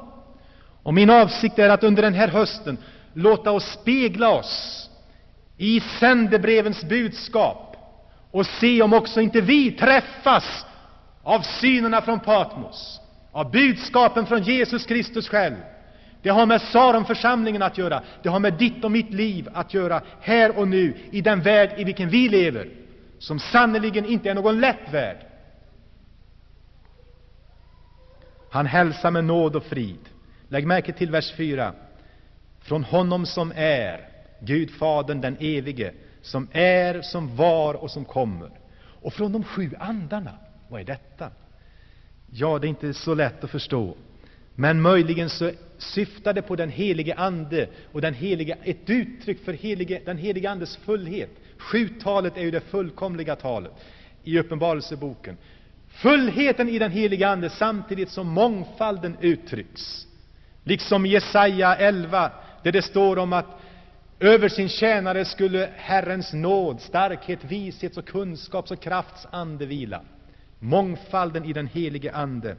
Och 0.83 0.93
min 0.93 1.09
avsikt 1.09 1.59
är 1.59 1.69
att 1.69 1.83
under 1.83 2.01
den 2.01 2.13
här 2.13 2.27
hösten 2.27 2.77
låta 3.13 3.51
oss 3.51 3.71
spegla 3.81 4.29
oss 4.29 4.89
i 5.57 5.79
sändebrevens 5.79 6.83
budskap 6.83 7.75
och 8.31 8.45
se 8.45 8.81
om 8.81 8.93
också 8.93 9.21
inte 9.21 9.41
vi 9.41 9.71
träffas 9.71 10.65
av 11.23 11.41
synerna 11.41 12.01
från 12.01 12.19
Patmos, 12.19 12.99
av 13.31 13.51
budskapen 13.51 14.25
från 14.25 14.43
Jesus 14.43 14.85
Kristus 14.85 15.29
själv. 15.29 15.55
Det 16.23 16.29
har 16.29 16.45
med 16.45 16.61
Saronförsamlingen 16.61 17.61
att 17.61 17.77
göra, 17.77 18.01
det 18.23 18.29
har 18.29 18.39
med 18.39 18.53
ditt 18.53 18.83
och 18.83 18.91
mitt 18.91 19.13
liv 19.13 19.49
att 19.53 19.73
göra, 19.73 20.01
här 20.21 20.57
och 20.57 20.67
nu, 20.67 20.93
i 21.11 21.21
den 21.21 21.41
värld 21.41 21.73
i 21.77 21.83
vilken 21.83 22.09
vi 22.09 22.29
lever, 22.29 22.69
som 23.19 23.39
sannerligen 23.39 24.05
inte 24.05 24.29
är 24.29 24.35
någon 24.35 24.59
lätt 24.59 24.93
värld. 24.93 25.17
Han 28.51 28.65
hälsar 28.65 29.11
med 29.11 29.25
nåd 29.25 29.55
och 29.55 29.63
frid. 29.63 30.09
Lägg 30.47 30.67
märke 30.67 30.93
till 30.93 31.11
vers 31.11 31.33
4 31.33 31.73
från 32.61 32.83
honom 32.83 33.25
som 33.25 33.53
är, 33.55 34.09
Gud 34.39 34.71
Fadern 34.71 35.21
den 35.21 35.37
evige, 35.39 35.93
som 36.21 36.47
är, 36.51 37.01
som 37.01 37.35
var 37.35 37.73
och 37.73 37.91
som 37.91 38.05
kommer. 38.05 38.49
Och 39.01 39.13
från 39.13 39.31
de 39.31 39.43
sju 39.43 39.71
andarna, 39.79 40.31
vad 40.69 40.81
är 40.81 40.85
detta? 40.85 41.29
Ja, 42.31 42.59
det 42.59 42.67
är 42.67 42.69
inte 42.69 42.93
så 42.93 43.13
lätt 43.13 43.43
att 43.43 43.51
förstå. 43.51 43.95
Men 44.55 44.81
möjligen 44.81 45.29
så 45.29 45.51
syftade 45.83 46.41
på 46.41 46.55
den 46.55 46.69
helige 46.69 47.15
Ande 47.15 47.67
och 47.91 48.01
den 48.01 48.13
helige, 48.13 48.57
ett 48.63 48.89
uttryck 48.89 49.45
för 49.45 49.53
helige, 49.53 50.01
den 50.05 50.17
helige 50.17 50.49
Andes 50.49 50.77
fullhet. 50.77 51.29
Sjutalet 51.57 52.37
är 52.37 52.41
ju 52.41 52.51
det 52.51 52.61
fullkomliga 52.61 53.35
talet 53.35 53.71
i 54.23 54.39
Uppenbarelseboken. 54.39 55.37
Fullheten 55.89 56.69
i 56.69 56.79
den 56.79 56.91
helige 56.91 57.29
Ande 57.29 57.49
samtidigt 57.49 58.09
som 58.09 58.27
mångfalden 58.27 59.17
uttrycks. 59.21 60.07
Liksom 60.63 61.05
i 61.05 61.09
Jesaja 61.09 61.75
11 61.75 62.31
där 62.63 62.71
det 62.71 62.81
står 62.81 63.17
om 63.17 63.33
att 63.33 63.59
över 64.19 64.49
sin 64.49 64.69
tjänare 64.69 65.25
skulle 65.25 65.69
Herrens 65.75 66.33
nåd, 66.33 66.81
starkhet, 66.81 67.39
vishet, 67.43 67.97
och 67.97 68.05
kunskaps 68.05 68.71
och 68.71 68.79
krafts 68.79 69.27
ande 69.31 69.65
vila. 69.65 70.01
Mångfalden 70.59 71.45
i 71.45 71.53
den 71.53 71.67
helige 71.67 72.11
Ande. 72.11 72.55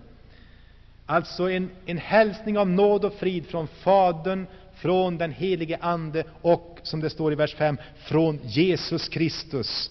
Alltså 1.06 1.50
en, 1.50 1.70
en 1.86 1.98
hälsning 1.98 2.58
av 2.58 2.68
nåd 2.68 3.04
och 3.04 3.12
frid 3.14 3.46
från 3.46 3.66
Fadern, 3.66 4.46
från 4.74 5.18
den 5.18 5.32
helige 5.32 5.78
Ande 5.80 6.24
och, 6.42 6.78
som 6.82 7.00
det 7.00 7.10
står 7.10 7.32
i 7.32 7.36
vers 7.36 7.54
5, 7.54 7.78
från 7.96 8.38
Jesus 8.42 9.08
Kristus, 9.08 9.90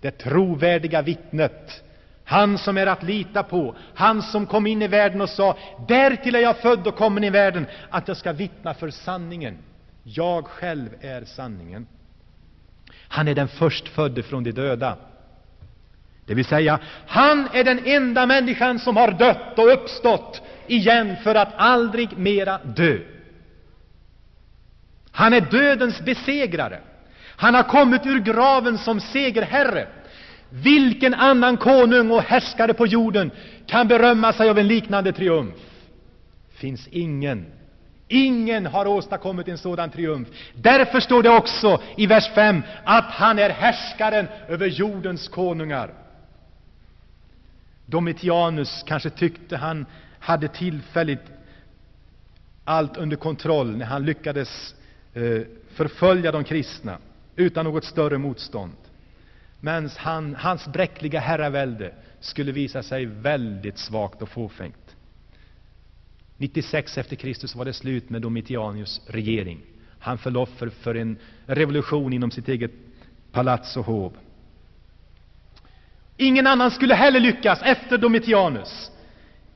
det 0.00 0.10
trovärdiga 0.10 1.02
vittnet. 1.02 1.82
Han 2.24 2.58
som 2.58 2.78
är 2.78 2.86
att 2.86 3.02
lita 3.02 3.42
på, 3.42 3.74
han 3.94 4.22
som 4.22 4.46
kom 4.46 4.66
in 4.66 4.82
i 4.82 4.88
världen 4.88 5.20
och 5.20 5.28
sa 5.28 5.56
”Därtill 5.88 6.34
är 6.34 6.40
jag 6.40 6.56
född 6.56 6.86
och 6.86 6.96
kommen 6.96 7.24
i 7.24 7.30
världen, 7.30 7.66
att 7.90 8.08
jag 8.08 8.16
ska 8.16 8.32
vittna 8.32 8.74
för 8.74 8.90
sanningen. 8.90 9.58
Jag 10.02 10.46
själv 10.46 10.88
är 11.00 11.24
sanningen.” 11.24 11.86
Han 13.08 13.28
är 13.28 13.34
den 13.34 13.48
förstfödde 13.48 14.22
från 14.22 14.44
de 14.44 14.52
döda. 14.52 14.96
Det 16.28 16.34
vill 16.34 16.44
säga, 16.44 16.78
han 17.06 17.48
är 17.52 17.64
den 17.64 17.86
enda 17.86 18.26
människan 18.26 18.78
som 18.78 18.96
har 18.96 19.10
dött 19.10 19.58
och 19.58 19.72
uppstått 19.72 20.42
igen 20.66 21.16
för 21.22 21.34
att 21.34 21.52
aldrig 21.56 22.18
mera 22.18 22.58
dö. 22.58 22.98
Han 25.12 25.32
är 25.32 25.40
dödens 25.40 26.00
besegrare. 26.00 26.80
Han 27.36 27.54
har 27.54 27.62
kommit 27.62 28.06
ur 28.06 28.20
graven 28.20 28.78
som 28.78 29.00
segerherre. 29.00 29.88
Vilken 30.50 31.14
annan 31.14 31.56
konung 31.56 32.10
och 32.10 32.22
härskare 32.22 32.74
på 32.74 32.86
jorden 32.86 33.30
kan 33.66 33.88
berömma 33.88 34.32
sig 34.32 34.50
av 34.50 34.58
en 34.58 34.68
liknande 34.68 35.12
triumf? 35.12 35.54
finns 36.54 36.88
ingen. 36.88 37.46
Ingen 38.08 38.66
har 38.66 38.86
åstadkommit 38.86 39.48
en 39.48 39.58
sådan 39.58 39.90
triumf. 39.90 40.28
Därför 40.54 41.00
står 41.00 41.22
det 41.22 41.30
också 41.30 41.80
i 41.96 42.06
vers 42.06 42.30
5 42.34 42.62
att 42.84 43.04
han 43.04 43.38
är 43.38 43.50
härskaren 43.50 44.28
över 44.48 44.66
jordens 44.66 45.28
konungar. 45.28 46.07
Domitianus 47.90 48.84
kanske 48.86 49.10
tyckte 49.10 49.56
han 49.56 49.86
hade 50.18 50.48
tillfälligt 50.48 51.32
allt 52.64 52.96
under 52.96 53.16
kontroll 53.16 53.76
när 53.76 53.86
han 53.86 54.04
lyckades 54.04 54.74
eh, 55.14 55.40
förfölja 55.68 56.32
de 56.32 56.44
kristna 56.44 56.98
utan 57.36 57.64
något 57.64 57.84
större 57.84 58.18
motstånd. 58.18 58.76
Men 59.60 59.90
han, 59.96 60.34
hans 60.34 60.68
bräckliga 60.68 61.20
herravälde 61.20 61.94
skulle 62.20 62.52
visa 62.52 62.82
sig 62.82 63.06
väldigt 63.06 63.78
svagt 63.78 64.22
och 64.22 64.28
fåfängt. 64.28 64.96
96 66.36 66.98
efter 66.98 67.16
Kristus 67.16 67.54
var 67.54 67.64
det 67.64 67.72
slut 67.72 68.10
med 68.10 68.22
Domitianus 68.22 69.00
regering. 69.06 69.60
Han 69.98 70.18
föll 70.18 70.36
offer 70.36 70.68
för 70.68 70.94
en 70.94 71.16
revolution 71.46 72.12
inom 72.12 72.30
sitt 72.30 72.48
eget 72.48 72.72
palats 73.32 73.76
och 73.76 73.84
hov. 73.86 74.16
Ingen 76.20 76.46
annan 76.46 76.70
skulle 76.70 76.94
heller 76.94 77.20
lyckas 77.20 77.62
efter 77.62 77.98
Domitianus. 77.98 78.90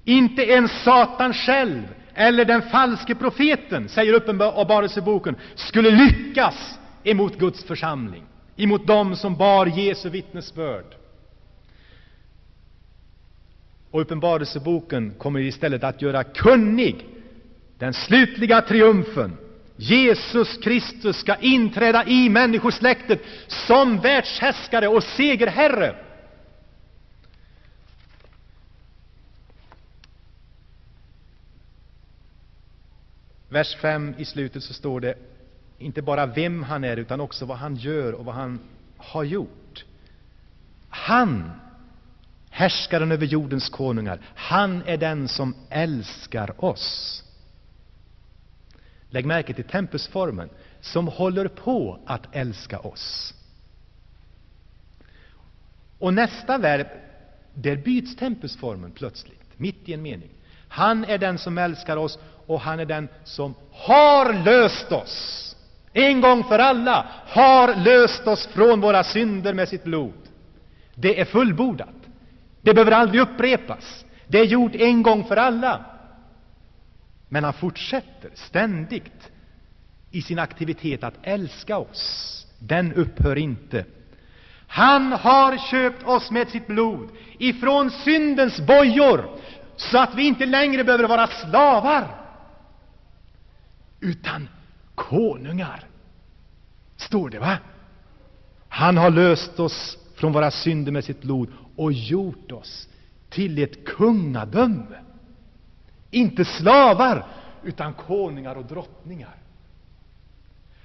Inte 0.04 0.42
ens 0.42 0.82
Satan 0.82 1.34
själv 1.34 1.82
eller 2.14 2.44
den 2.44 2.62
falske 2.62 3.14
profeten, 3.14 3.88
säger 3.88 4.12
Uppenbarelseboken, 4.12 5.36
skulle 5.54 5.90
lyckas 5.90 6.78
emot 7.04 7.38
Guds 7.38 7.64
församling, 7.64 8.24
emot 8.56 8.86
dem 8.86 9.16
som 9.16 9.36
bar 9.36 9.66
Jesu 9.66 10.08
vittnesbörd. 10.08 10.94
Och 13.90 14.00
Uppenbarelseboken 14.00 15.14
kommer 15.18 15.40
istället 15.40 15.84
att 15.84 16.02
göra 16.02 16.24
kunnig 16.24 17.06
den 17.78 17.94
slutliga 17.94 18.60
triumfen. 18.60 19.36
Jesus 19.76 20.56
Kristus 20.58 21.16
ska 21.16 21.34
inträda 21.34 22.04
i 22.06 22.28
människosläktet 22.28 23.24
som 23.46 24.00
världshärskare 24.00 24.88
och 24.88 25.02
segerherre. 25.02 25.96
Vers 33.52 33.76
5 33.76 34.14
i 34.18 34.24
slutet 34.24 34.62
så 34.62 34.74
står 34.74 35.00
det 35.00 35.14
inte 35.78 36.02
bara 36.02 36.26
vem 36.26 36.62
han 36.62 36.84
är, 36.84 36.96
utan 36.96 37.20
också 37.20 37.44
vad 37.44 37.58
han 37.58 37.76
gör 37.76 38.12
och 38.12 38.24
vad 38.24 38.34
han 38.34 38.60
har 38.96 39.24
gjort. 39.24 39.84
Han, 40.88 41.50
härskaren 42.50 43.12
över 43.12 43.26
jordens 43.26 43.68
konungar, 43.68 44.20
han 44.34 44.82
är 44.86 44.96
den 44.96 45.28
som 45.28 45.54
älskar 45.70 46.64
oss. 46.64 47.18
Lägg 49.10 49.26
märke 49.26 49.54
till 49.54 49.64
tempusformen, 49.64 50.48
som 50.80 51.08
håller 51.08 51.48
på 51.48 51.98
att 52.06 52.26
älska 52.32 52.78
oss. 52.78 53.34
Och 55.98 56.14
nästa 56.14 56.58
verb, 56.58 56.86
där 57.54 57.76
byts 57.76 58.16
tempusformen 58.16 58.90
plötsligt, 58.90 59.58
mitt 59.58 59.88
i 59.88 59.92
en 59.92 60.02
mening. 60.02 60.30
Han 60.68 61.04
är 61.04 61.18
den 61.18 61.38
som 61.38 61.58
älskar 61.58 61.96
oss 61.96 62.18
och 62.52 62.60
han 62.60 62.80
är 62.80 62.84
den 62.84 63.08
som 63.24 63.54
har 63.72 64.32
löst 64.44 64.92
oss. 64.92 65.56
En 65.92 66.20
gång 66.20 66.44
för 66.44 66.58
alla 66.58 67.06
har 67.26 67.74
löst 67.74 68.26
oss 68.26 68.46
från 68.46 68.80
våra 68.80 69.04
synder 69.04 69.54
med 69.54 69.68
sitt 69.68 69.84
blod. 69.84 70.12
Det 70.94 71.20
är 71.20 71.24
fullbordat. 71.24 71.94
Det 72.62 72.74
behöver 72.74 72.92
aldrig 72.92 73.20
upprepas. 73.20 74.04
Det 74.26 74.38
är 74.38 74.44
gjort 74.44 74.74
en 74.74 75.02
gång 75.02 75.24
för 75.24 75.36
alla. 75.36 75.84
Men 77.28 77.44
han 77.44 77.52
fortsätter 77.52 78.30
ständigt 78.34 79.30
i 80.10 80.22
sin 80.22 80.38
aktivitet 80.38 81.04
att 81.04 81.14
älska 81.22 81.78
oss. 81.78 82.46
Den 82.58 82.92
upphör 82.92 83.38
inte. 83.38 83.84
Han 84.66 85.12
har 85.12 85.56
köpt 85.56 86.06
oss 86.06 86.30
med 86.30 86.48
sitt 86.48 86.66
blod 86.66 87.10
ifrån 87.38 87.90
syndens 87.90 88.60
bojor, 88.60 89.24
så 89.76 89.98
att 89.98 90.14
vi 90.14 90.26
inte 90.26 90.46
längre 90.46 90.84
behöver 90.84 91.08
vara 91.08 91.26
slavar, 91.26 92.21
utan 94.02 94.48
konungar. 94.94 95.84
Står 96.96 97.30
det, 97.30 97.38
va? 97.38 97.58
Han 98.68 98.96
har 98.96 99.10
löst 99.10 99.60
oss 99.60 99.98
från 100.14 100.32
våra 100.32 100.50
synder 100.50 100.92
med 100.92 101.04
sitt 101.04 101.22
blod 101.22 101.48
och 101.76 101.92
gjort 101.92 102.52
oss 102.52 102.88
till 103.30 103.62
ett 103.62 103.84
kungadöme. 103.84 104.98
Inte 106.10 106.44
slavar, 106.44 107.26
utan 107.64 107.94
konungar 107.94 108.56
och 108.56 108.64
drottningar. 108.64 109.36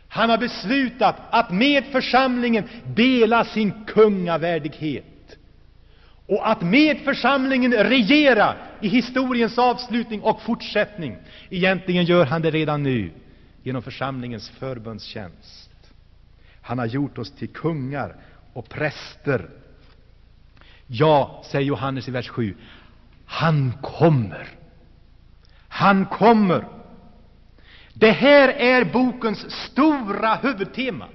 Han 0.07 0.29
har 0.29 0.37
beslutat 0.37 1.15
att 1.29 1.51
med 1.51 1.85
församlingen 1.85 2.69
dela 2.95 3.45
sin 3.45 3.85
kungavärdighet 3.85 5.05
och 6.27 6.49
att 6.49 6.61
med 6.61 6.99
församlingen 6.99 7.73
regera 7.73 8.55
i 8.81 8.87
historiens 8.87 9.57
avslutning 9.57 10.21
och 10.21 10.41
fortsättning. 10.41 11.17
Egentligen 11.49 12.05
gör 12.05 12.25
han 12.25 12.41
det 12.41 12.51
redan 12.51 12.83
nu 12.83 13.11
genom 13.63 13.81
församlingens 13.81 14.49
förbundstjänst. 14.49 15.69
Han 16.61 16.79
har 16.79 16.85
gjort 16.85 17.17
oss 17.17 17.31
till 17.31 17.47
kungar 17.47 18.15
och 18.53 18.69
präster. 18.69 19.49
Ja, 20.87 21.43
säger 21.51 21.65
Johannes 21.65 22.07
i 22.07 22.11
vers 22.11 22.29
7, 22.29 22.55
han 23.25 23.73
kommer. 23.81 24.47
Han 25.67 26.05
kommer. 26.05 26.67
Det 27.93 28.11
här 28.11 28.49
är 28.49 28.85
bokens 28.85 29.51
stora 29.51 30.35
huvudtema. 30.35 31.07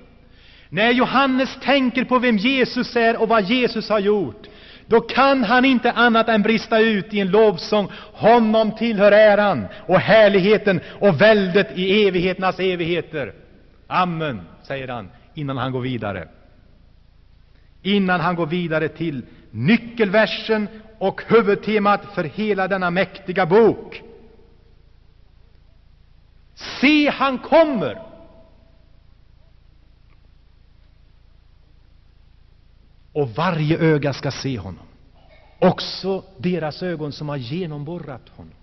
När 0.68 0.90
Johannes 0.90 1.58
tänker 1.62 2.04
på 2.04 2.18
vem 2.18 2.36
Jesus 2.36 2.96
är 2.96 3.22
och 3.22 3.28
vad 3.28 3.44
Jesus 3.44 3.88
har 3.88 3.98
gjort, 3.98 4.48
då 4.86 5.00
kan 5.00 5.44
han 5.44 5.64
inte 5.64 5.92
annat 5.92 6.28
än 6.28 6.42
brista 6.42 6.78
ut 6.78 7.14
i 7.14 7.20
en 7.20 7.30
lovsång. 7.30 7.88
Honom 8.12 8.72
tillhör 8.76 9.12
äran 9.12 9.66
och 9.86 9.98
härligheten 9.98 10.80
och 11.00 11.20
väldet 11.20 11.78
i 11.78 12.06
evigheternas 12.06 12.60
evigheter. 12.60 13.34
Amen, 13.86 14.40
säger 14.62 14.88
han 14.88 15.10
innan 15.34 15.56
han 15.56 15.72
går 15.72 15.80
vidare. 15.80 16.28
Innan 17.82 18.20
han 18.20 18.36
går 18.36 18.46
vidare 18.46 18.88
till 18.88 19.22
nyckelversen 19.50 20.68
och 20.98 21.22
huvudtemat 21.28 22.14
för 22.14 22.24
hela 22.24 22.68
denna 22.68 22.90
mäktiga 22.90 23.46
bok. 23.46 24.02
Se, 26.54 27.10
han 27.10 27.38
kommer! 27.38 28.11
Och 33.12 33.30
varje 33.30 33.78
öga 33.78 34.12
ska 34.12 34.30
se 34.30 34.58
honom, 34.58 34.86
också 35.58 36.24
deras 36.38 36.82
ögon 36.82 37.12
som 37.12 37.28
har 37.28 37.36
genomborrat 37.36 38.28
honom. 38.28 38.54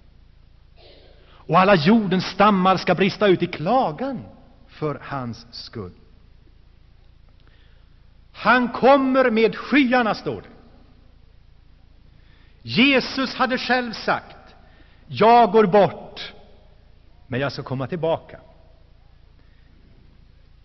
Och 1.50 1.60
alla 1.60 1.76
jordens 1.76 2.26
stammar 2.26 2.78
ska 2.78 2.96
brista 2.96 3.28
ut 3.28 3.44
i 3.44 3.48
klagan 3.48 4.26
för 4.68 5.02
hans 5.04 5.48
skull. 5.52 5.92
Han 8.34 8.70
kommer 8.70 9.32
med 9.32 9.56
skyarna, 9.56 10.16
står 10.16 10.42
det. 10.42 10.50
Jesus 12.62 13.36
hade 13.36 13.58
själv 13.58 13.94
sagt, 13.94 14.56
jag 15.08 15.52
går 15.52 15.66
bort 15.66 16.34
men 17.28 17.40
jag 17.40 17.52
ska 17.52 17.64
komma 17.64 17.88
tillbaka. 17.88 18.40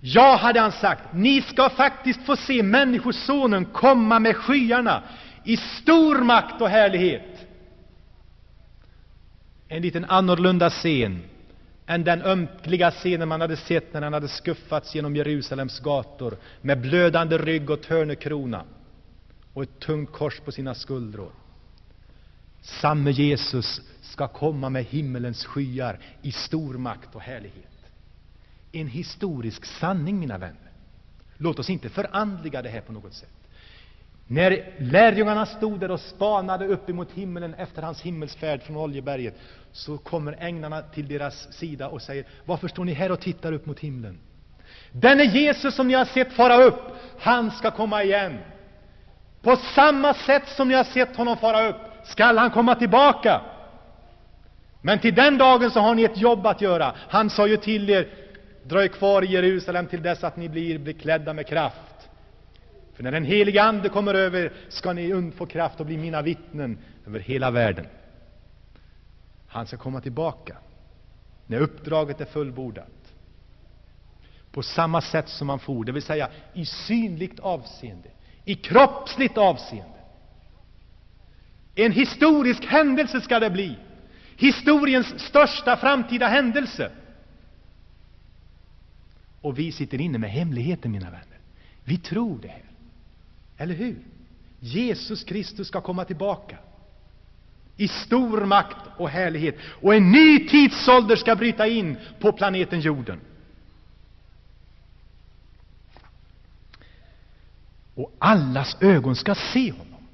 Ja, 0.06 0.36
hade 0.36 0.60
han 0.60 0.72
sagt, 0.72 1.02
ni 1.12 1.42
ska 1.42 1.70
faktiskt 1.70 2.22
få 2.26 2.36
se 2.36 2.62
Människosonen 2.62 3.64
komma 3.64 4.18
med 4.18 4.36
skyarna 4.36 5.02
i 5.44 5.56
stor 5.56 6.18
makt 6.18 6.60
och 6.60 6.68
härlighet. 6.68 7.46
En 9.68 9.82
liten 9.82 10.04
annorlunda 10.04 10.70
scen 10.70 11.22
än 11.86 12.04
den 12.04 12.22
ömkliga 12.22 12.90
scenen 12.90 13.28
man 13.28 13.40
hade 13.40 13.56
sett 13.56 13.92
när 13.92 14.02
han 14.02 14.12
hade 14.12 14.28
skuffats 14.28 14.94
genom 14.94 15.16
Jerusalems 15.16 15.80
gator 15.80 16.36
med 16.60 16.80
blödande 16.80 17.38
rygg 17.38 17.70
och 17.70 17.82
törnekrona 17.82 18.64
och 19.52 19.62
ett 19.62 19.80
tungt 19.80 20.12
kors 20.12 20.40
på 20.40 20.52
sina 20.52 20.74
skuldror. 20.74 21.32
Samme 22.62 23.10
Jesus 23.10 23.80
ska 24.02 24.28
komma 24.28 24.70
med 24.70 24.84
himmelens 24.84 25.44
skyar 25.44 25.98
i 26.22 26.32
stor 26.32 26.74
makt 26.74 27.14
och 27.14 27.20
härlighet. 27.20 27.73
En 28.74 28.86
historisk 28.86 29.64
sanning, 29.64 30.18
mina 30.18 30.38
vänner. 30.38 30.72
Låt 31.36 31.58
oss 31.58 31.70
inte 31.70 31.88
förandliga 31.88 32.62
det 32.62 32.68
här 32.68 32.80
på 32.80 32.92
något 32.92 33.14
sätt. 33.14 33.30
När 34.26 34.74
lärjungarna 34.78 35.46
stod 35.46 35.80
där 35.80 35.90
och 35.90 36.00
spanade 36.00 36.66
upp 36.66 36.90
emot 36.90 37.12
himlen 37.12 37.54
efter 37.54 37.82
hans 37.82 38.00
himmelsfärd 38.00 38.62
från 38.62 38.76
Oljeberget, 38.76 39.34
så 39.72 39.98
kommer 39.98 40.36
änglarna 40.40 40.82
till 40.82 41.08
deras 41.08 41.52
sida 41.52 41.88
och 41.88 42.02
säger, 42.02 42.24
varför 42.44 42.68
står 42.68 42.84
ni 42.84 42.92
här 42.92 43.12
och 43.12 43.20
tittar 43.20 43.52
upp 43.52 43.66
mot 43.66 43.80
himlen? 43.80 44.18
Denne 44.92 45.24
Jesus 45.24 45.74
som 45.74 45.88
ni 45.88 45.94
har 45.94 46.04
sett 46.04 46.32
fara 46.32 46.62
upp, 46.62 46.80
han 47.18 47.50
ska 47.50 47.70
komma 47.70 48.02
igen. 48.02 48.38
På 49.42 49.56
samma 49.56 50.14
sätt 50.14 50.48
som 50.48 50.68
ni 50.68 50.74
har 50.74 50.84
sett 50.84 51.16
honom 51.16 51.36
fara 51.36 51.68
upp, 51.68 51.76
skall 52.04 52.38
han 52.38 52.50
komma 52.50 52.74
tillbaka. 52.74 53.40
Men 54.82 54.98
till 54.98 55.14
den 55.14 55.38
dagen 55.38 55.70
så 55.70 55.80
har 55.80 55.94
ni 55.94 56.02
ett 56.02 56.18
jobb 56.18 56.46
att 56.46 56.60
göra. 56.60 56.94
Han 57.08 57.30
sa 57.30 57.46
ju 57.46 57.56
till 57.56 57.90
er, 57.90 58.08
dröj 58.64 58.88
kvar 58.88 59.24
i 59.24 59.26
Jerusalem 59.26 59.86
till 59.86 60.02
dess 60.02 60.24
att 60.24 60.36
ni 60.36 60.48
blir 60.48 60.78
beklädda 60.78 61.32
med 61.32 61.46
kraft. 61.46 62.08
För 62.94 63.02
när 63.02 63.12
den 63.12 63.24
helige 63.24 63.62
Ande 63.62 63.88
kommer 63.88 64.14
över 64.14 64.52
ska 64.68 64.92
ni 64.92 65.32
få 65.36 65.46
kraft 65.46 65.80
och 65.80 65.86
bli 65.86 65.96
mina 65.96 66.22
vittnen 66.22 66.78
över 67.06 67.20
hela 67.20 67.50
världen. 67.50 67.86
Han 69.46 69.66
ska 69.66 69.76
komma 69.76 70.00
tillbaka 70.00 70.56
när 71.46 71.60
uppdraget 71.60 72.20
är 72.20 72.24
fullbordat. 72.24 72.88
På 74.50 74.62
samma 74.62 75.00
sätt 75.00 75.28
som 75.28 75.48
han 75.48 75.58
for, 75.58 75.84
det 75.84 75.92
vill 75.92 76.02
säga 76.02 76.28
i 76.52 76.64
synligt 76.64 77.40
avseende, 77.40 78.08
i 78.44 78.54
kroppsligt 78.54 79.38
avseende. 79.38 79.98
En 81.74 81.92
historisk 81.92 82.64
händelse 82.64 83.20
ska 83.20 83.40
det 83.40 83.50
bli 83.50 83.78
historiens 84.36 85.20
största 85.20 85.76
framtida 85.76 86.26
händelse. 86.26 86.90
Och 89.44 89.58
vi 89.58 89.72
sitter 89.72 90.00
inne 90.00 90.18
med 90.18 90.30
hemligheten, 90.30 90.92
mina 90.92 91.10
vänner. 91.10 91.38
Vi 91.84 91.98
tror 91.98 92.38
det 92.42 92.48
här. 92.48 92.64
Eller 93.56 93.74
hur? 93.74 93.98
Jesus 94.60 95.24
Kristus 95.24 95.68
ska 95.68 95.80
komma 95.80 96.04
tillbaka 96.04 96.58
i 97.76 97.88
stor 97.88 98.44
makt 98.44 98.76
och 98.96 99.08
härlighet, 99.08 99.56
och 99.82 99.94
en 99.94 100.12
ny 100.12 100.48
tidsålder 100.48 101.16
ska 101.16 101.36
bryta 101.36 101.66
in 101.66 101.96
på 102.20 102.32
planeten 102.32 102.80
jorden. 102.80 103.20
Och 107.94 108.12
allas 108.18 108.76
ögon 108.80 109.16
ska 109.16 109.34
se 109.34 109.70
honom. 109.70 110.06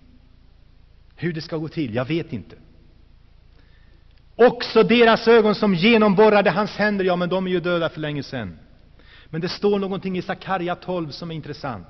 Hur 1.17 1.33
det 1.33 1.43
ska 1.43 1.57
gå 1.57 1.69
till, 1.69 1.95
jag 1.95 2.05
vet 2.05 2.33
inte. 2.33 2.57
Också 4.37 4.83
deras 4.83 5.29
ögon 5.29 5.55
som 5.55 5.75
genomborrade 5.75 6.51
hans 6.51 6.71
händer, 6.71 7.05
ja, 7.05 7.17
men 7.17 7.29
de 7.29 7.47
är 7.47 7.51
ju 7.51 7.61
döda 7.61 7.89
för 7.89 8.01
länge 8.01 8.23
sedan. 8.23 8.59
Men 9.31 9.41
det 9.41 9.49
står 9.49 9.79
någonting 9.79 10.19
i 10.19 10.23
Sakarja 10.23 10.75
12 10.75 11.11
som 11.11 11.31
är 11.31 11.35
intressant. 11.35 11.87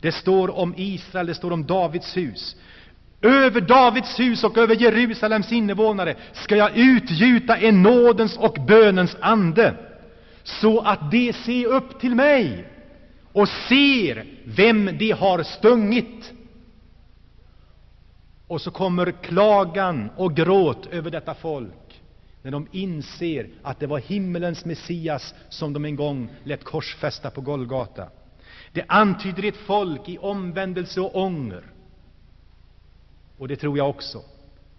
Det 0.00 0.12
står 0.12 0.58
om 0.58 0.74
Israel, 0.76 1.26
det 1.26 1.34
står 1.34 1.52
om 1.52 1.66
Davids 1.66 2.16
hus. 2.16 2.56
Över 3.22 3.60
Davids 3.60 4.20
hus 4.20 4.44
och 4.44 4.58
över 4.58 4.74
Jerusalems 4.74 5.52
invånare 5.52 6.16
ska 6.32 6.56
jag 6.56 6.76
utgjuta 6.76 7.56
en 7.56 7.82
nådens 7.82 8.36
och 8.36 8.56
bönens 8.66 9.16
ande, 9.20 9.74
så 10.42 10.80
att 10.80 11.10
de 11.10 11.32
ser 11.32 11.66
upp 11.66 12.00
till 12.00 12.14
mig 12.14 12.68
och 13.32 13.48
ser 13.48 14.26
vem 14.44 14.98
de 14.98 15.10
har 15.10 15.42
stungit. 15.42 16.32
Och 18.46 18.60
så 18.60 18.70
kommer 18.70 19.10
klagan 19.10 20.10
och 20.16 20.36
gråt 20.36 20.86
över 20.86 21.10
detta 21.10 21.34
folk, 21.34 21.87
när 22.48 22.52
de 22.52 22.66
inser 22.72 23.48
att 23.62 23.80
det 23.80 23.86
var 23.86 23.98
himmelens 23.98 24.64
Messias 24.64 25.34
som 25.48 25.72
de 25.72 25.84
en 25.84 25.96
gång 25.96 26.28
lät 26.44 26.64
korsfästa 26.64 27.30
på 27.30 27.40
Golgata. 27.40 28.08
Det 28.72 28.84
antyder 28.88 29.44
ett 29.44 29.56
folk 29.56 30.08
i 30.08 30.18
omvändelse 30.18 31.00
och 31.00 31.16
ånger. 31.16 31.62
Och 33.38 33.48
det 33.48 33.56
tror 33.56 33.78
jag 33.78 33.90
också 33.90 34.22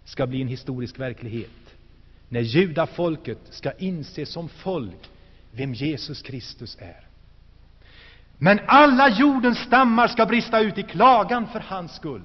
ska 0.04 0.26
bli 0.26 0.42
en 0.42 0.48
historisk 0.48 0.98
verklighet. 0.98 1.76
När 2.28 2.40
judafolket 2.40 3.38
ska 3.50 3.72
inse 3.72 4.26
som 4.26 4.48
folk 4.48 5.10
vem 5.52 5.74
Jesus 5.74 6.22
Kristus 6.22 6.76
är. 6.80 7.06
Men 8.38 8.60
alla 8.66 9.08
jordens 9.08 9.58
stammar 9.58 10.08
ska 10.08 10.26
brista 10.26 10.60
ut 10.60 10.78
i 10.78 10.82
klagan 10.82 11.46
för 11.46 11.60
hans 11.60 11.92
skull. 11.92 12.22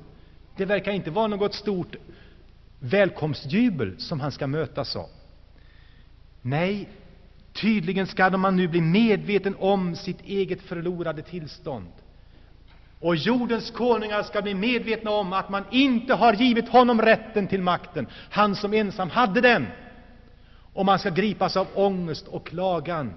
Det 0.58 0.66
verkar 0.66 0.92
inte 0.92 1.12
vara 1.12 1.28
något 1.28 1.54
stort 1.54 1.96
välkomstjubel 2.80 4.00
som 4.00 4.20
han 4.20 4.32
ska 4.32 4.48
mötas 4.48 4.96
av. 4.96 5.10
Nej, 6.48 6.88
tydligen 7.54 8.08
ska 8.08 8.38
man 8.38 8.56
nu 8.56 8.68
bli 8.68 8.82
medveten 8.82 9.56
om 9.60 9.96
sitt 9.96 10.22
eget 10.22 10.62
förlorade 10.62 11.22
tillstånd. 11.22 11.92
Och 13.00 13.16
jordens 13.16 13.72
konungar 13.72 14.24
ska 14.24 14.42
bli 14.42 14.54
medvetna 14.54 15.12
om 15.12 15.34
att 15.34 15.50
man 15.50 15.64
inte 15.72 16.14
har 16.14 16.34
givit 16.34 16.70
honom 16.70 17.02
rätten 17.02 17.48
till 17.48 17.62
makten, 17.62 18.08
han 18.30 18.56
som 18.56 18.74
ensam 18.74 19.10
hade 19.10 19.42
den. 19.42 19.68
Och 20.74 20.86
man 20.86 21.00
ska 21.00 21.10
gripas 21.10 21.58
av 21.58 21.68
ångest 21.74 22.28
och 22.28 22.48
klagan. 22.48 23.14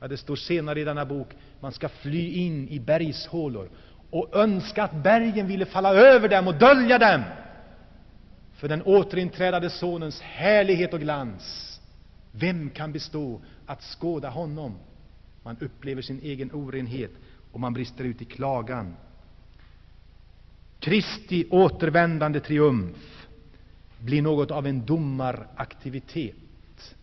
Ja, 0.00 0.08
det 0.08 0.16
står 0.16 0.36
senare 0.36 0.80
i 0.80 0.84
denna 0.84 1.04
bok, 1.04 1.28
man 1.60 1.72
ska 1.72 1.88
fly 1.88 2.32
in 2.32 2.68
i 2.68 2.80
bergshålor 2.80 3.68
och 4.10 4.36
önska 4.36 4.84
att 4.84 4.94
bergen 5.02 5.46
ville 5.46 5.66
falla 5.66 5.94
över 5.94 6.28
dem 6.28 6.46
och 6.46 6.54
dölja 6.54 6.98
dem 6.98 7.22
för 8.56 8.68
den 8.68 8.82
återinträdade 8.82 9.70
Sonens 9.70 10.20
härlighet 10.20 10.94
och 10.94 11.00
glans. 11.00 11.69
Vem 12.32 12.70
kan 12.70 12.92
bestå 12.92 13.40
att 13.66 13.82
skåda 13.82 14.30
honom? 14.30 14.74
Man 15.42 15.56
upplever 15.60 16.02
sin 16.02 16.20
egen 16.20 16.52
orenhet 16.52 17.10
och 17.52 17.60
man 17.60 17.72
brister 17.72 18.04
ut 18.04 18.22
i 18.22 18.24
klagan. 18.24 18.96
Kristi 20.80 21.46
återvändande 21.50 22.40
triumf 22.40 23.26
blir 23.98 24.22
något 24.22 24.50
av 24.50 24.66
en 24.66 24.86
domaraktivitet. 24.86 26.96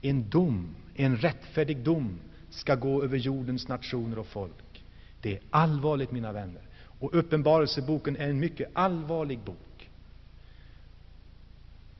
En 0.00 0.30
dom, 0.30 0.74
en 0.94 1.16
rättfärdig 1.16 1.78
dom, 1.78 2.18
ska 2.50 2.74
gå 2.74 3.02
över 3.02 3.18
jordens 3.18 3.68
nationer 3.68 4.18
och 4.18 4.26
folk. 4.26 4.84
Det 5.20 5.32
är 5.32 5.40
allvarligt, 5.50 6.10
mina 6.10 6.32
vänner. 6.32 6.62
Och 6.76 7.14
Uppenbarelseboken 7.14 8.16
är 8.16 8.28
en 8.28 8.40
mycket 8.40 8.70
allvarlig 8.72 9.38
bok. 9.38 9.90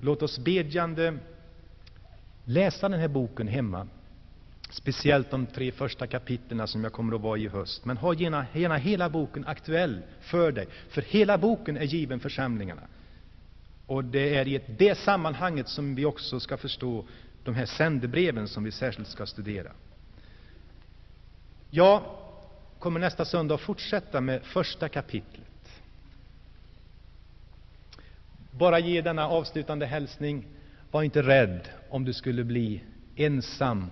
Låt 0.01 0.22
oss 0.22 0.38
bedjande 0.38 1.18
läsa 2.45 2.88
den 2.88 3.01
här 3.01 3.09
boken 3.09 3.49
hemma. 3.49 3.86
Speciellt 4.70 5.30
de 5.30 5.47
tre 5.47 5.72
första 5.72 6.07
kapitlen 6.07 6.68
som 6.68 6.84
jag 6.84 6.93
kommer 6.93 7.14
att 7.14 7.20
vara 7.20 7.38
i 7.38 7.49
höst. 7.49 7.84
Men 7.84 7.97
ha 7.97 8.14
gärna, 8.14 8.47
gärna 8.53 8.76
hela 8.76 9.11
boken 9.11 9.47
aktuell 9.47 10.03
för 10.20 10.53
dig, 10.53 10.66
för 10.88 11.03
hela 11.03 11.38
boken 11.38 11.76
är 11.76 11.84
given 11.84 12.20
församlingarna. 12.20 12.82
Och 13.86 14.05
det 14.05 14.36
är 14.36 14.49
i 14.49 14.61
det 14.78 14.99
sammanhanget 14.99 15.68
som 15.68 15.95
vi 15.95 16.05
också 16.05 16.41
ska 16.41 16.57
förstå 16.57 17.05
de 17.45 17.55
här 17.55 17.66
sändebreven 17.66 18.49
som 18.49 18.64
vi 18.64 18.72
särskilt 18.72 19.09
ska 19.09 19.26
studera. 19.26 19.72
Jag 21.70 22.03
kommer 22.78 23.01
nästa 23.01 23.24
söndag 23.24 23.55
att 23.55 23.61
fortsätta 23.61 24.20
med 24.20 24.43
första 24.43 24.88
kapitlet. 24.88 25.47
Bara 28.51 28.78
ge 28.78 29.01
denna 29.03 29.28
avslutande 29.28 29.86
hälsning. 29.86 30.47
Var 30.91 31.03
inte 31.03 31.22
rädd 31.22 31.68
om 31.88 32.05
du 32.05 32.12
skulle 32.12 32.45
bli 32.45 32.80
ensam 33.16 33.91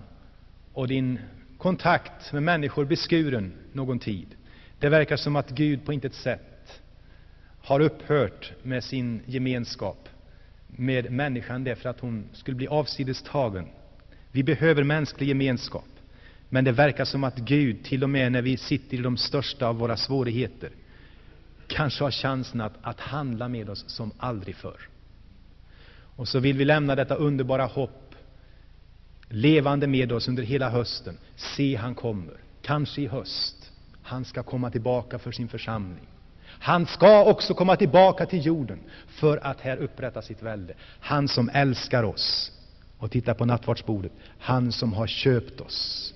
och 0.73 0.87
din 0.87 1.19
kontakt 1.57 2.33
med 2.33 2.43
människor 2.43 2.85
beskuren 2.85 3.53
någon 3.73 3.99
tid. 3.99 4.35
Det 4.79 4.89
verkar 4.89 5.17
som 5.17 5.35
att 5.35 5.49
Gud 5.49 5.85
på 5.85 5.93
intet 5.93 6.13
sätt 6.13 6.81
har 7.61 7.79
upphört 7.79 8.53
med 8.63 8.83
sin 8.83 9.21
gemenskap 9.25 10.09
med 10.67 11.11
människan 11.11 11.63
därför 11.63 11.89
att 11.89 11.99
hon 11.99 12.29
skulle 12.33 12.55
bli 12.55 12.67
avsidestagen. 12.67 13.67
Vi 14.31 14.43
behöver 14.43 14.83
mänsklig 14.83 15.27
gemenskap. 15.27 15.85
Men 16.49 16.63
det 16.63 16.71
verkar 16.71 17.05
som 17.05 17.23
att 17.23 17.37
Gud, 17.37 17.83
till 17.83 18.03
och 18.03 18.09
med 18.09 18.31
när 18.31 18.41
vi 18.41 18.57
sitter 18.57 18.97
i 18.97 19.01
de 19.01 19.17
största 19.17 19.67
av 19.67 19.75
våra 19.75 19.97
svårigheter, 19.97 20.69
kanske 21.67 22.03
har 22.03 22.11
chansen 22.11 22.61
att, 22.61 22.73
att 22.81 22.99
handla 22.99 23.47
med 23.47 23.69
oss 23.69 23.83
som 23.87 24.11
aldrig 24.17 24.55
förr. 24.55 24.79
Och 26.19 26.27
så 26.27 26.39
vill 26.39 26.57
vi 26.57 26.65
lämna 26.65 26.95
detta 26.95 27.15
underbara 27.15 27.65
hopp 27.65 28.15
levande 29.29 29.87
med 29.87 30.11
oss 30.11 30.27
under 30.27 30.43
hela 30.43 30.69
hösten. 30.69 31.17
Se, 31.35 31.75
han 31.75 31.95
kommer. 31.95 32.33
Kanske 32.61 33.01
i 33.01 33.07
höst. 33.07 33.71
Han 34.03 34.25
ska 34.25 34.43
komma 34.43 34.71
tillbaka 34.71 35.19
för 35.19 35.31
sin 35.31 35.47
församling. 35.47 36.07
Han 36.45 36.85
ska 36.85 37.25
också 37.25 37.53
komma 37.53 37.75
tillbaka 37.75 38.25
till 38.25 38.45
jorden 38.45 38.79
för 39.07 39.37
att 39.37 39.61
här 39.61 39.77
upprätta 39.77 40.21
sitt 40.21 40.43
välde. 40.43 40.73
Han 40.99 41.27
som 41.27 41.49
älskar 41.53 42.03
oss. 42.03 42.51
Och 42.97 43.11
titta 43.11 43.33
på 43.33 43.45
nattvardsbordet. 43.45 44.11
Han 44.39 44.71
som 44.71 44.93
har 44.93 45.07
köpt 45.07 45.61
oss 45.61 46.13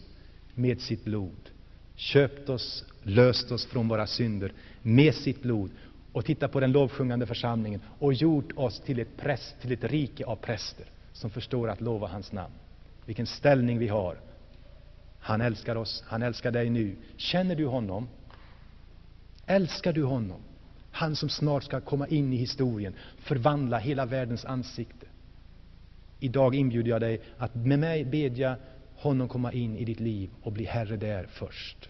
med 0.53 0.81
sitt 0.81 1.05
blod. 1.05 1.49
Köpt 1.95 2.49
oss, 2.49 2.85
löst 3.03 3.51
oss 3.51 3.65
från 3.65 3.87
våra 3.87 4.07
synder 4.07 4.51
med 4.81 5.15
sitt 5.15 5.41
blod 5.41 5.71
och 6.13 6.25
titta 6.25 6.47
på 6.47 6.59
den 6.59 6.71
lovsjungande 6.71 7.25
församlingen 7.25 7.81
och 7.99 8.13
gjort 8.13 8.51
oss 8.55 8.79
till 8.79 8.99
ett, 8.99 9.17
präst, 9.17 9.61
till 9.61 9.71
ett 9.71 9.83
rike 9.83 10.25
av 10.25 10.35
präster 10.35 10.85
som 11.13 11.29
förstår 11.29 11.69
att 11.69 11.81
lova 11.81 12.07
hans 12.07 12.31
namn. 12.31 12.53
Vilken 13.05 13.25
ställning 13.25 13.79
vi 13.79 13.87
har. 13.87 14.17
Han 15.19 15.41
älskar 15.41 15.75
oss, 15.75 16.03
han 16.07 16.23
älskar 16.23 16.51
dig 16.51 16.69
nu. 16.69 16.95
Känner 17.17 17.55
du 17.55 17.65
honom? 17.65 18.07
Älskar 19.45 19.93
du 19.93 20.03
honom? 20.03 20.41
Han 20.91 21.15
som 21.15 21.29
snart 21.29 21.63
ska 21.63 21.81
komma 21.81 22.07
in 22.07 22.33
i 22.33 22.35
historien, 22.35 22.93
förvandla 23.17 23.77
hela 23.77 24.05
världens 24.05 24.45
ansikte. 24.45 25.05
Idag 26.19 26.55
inbjuder 26.55 26.89
jag 26.89 27.01
dig 27.01 27.21
att 27.37 27.55
med 27.55 27.79
mig 27.79 28.05
bedja 28.05 28.55
honom 28.95 29.27
komma 29.27 29.51
in 29.51 29.77
i 29.77 29.85
ditt 29.85 29.99
liv 29.99 30.29
och 30.41 30.51
bli 30.51 30.65
Herre 30.65 30.97
där 30.97 31.27
först. 31.31 31.89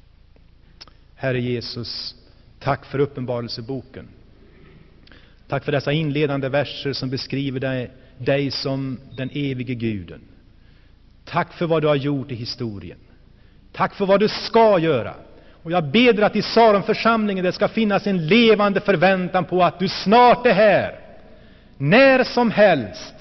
Herre 1.16 1.42
Jesus, 1.42 2.16
Tack 2.64 2.86
för 2.86 3.00
Uppenbarelseboken. 3.00 4.08
Tack 5.48 5.64
för 5.64 5.72
dessa 5.72 5.92
inledande 5.92 6.50
verser 6.50 6.94
som 6.94 7.10
beskriver 7.10 7.60
dig, 7.60 7.92
dig 8.18 8.52
som 8.52 9.00
den 9.18 9.30
evige 9.34 9.76
Guden. 9.76 10.22
Tack 11.26 11.54
för 11.54 11.66
vad 11.66 11.84
du 11.84 11.88
har 11.88 11.96
gjort 11.96 12.32
i 12.32 12.36
historien. 12.36 12.98
Tack 13.72 13.96
för 13.96 14.06
vad 14.06 14.20
du 14.20 14.28
ska 14.28 14.80
göra. 14.80 15.14
Och 15.64 15.72
jag 15.72 15.84
ber 15.84 16.22
att 16.22 16.36
i 16.36 16.42
Saronförsamlingen 16.42 17.46
det 17.46 17.52
ska 17.52 17.68
finnas 17.68 18.08
en 18.08 18.28
levande 18.28 18.82
förväntan 18.82 19.46
på 19.46 19.64
att 19.64 19.80
du 19.80 19.88
snart 19.88 20.46
är 20.46 20.54
här. 20.54 21.00
När 21.78 22.24
som 22.24 22.52
helst. 22.52 23.14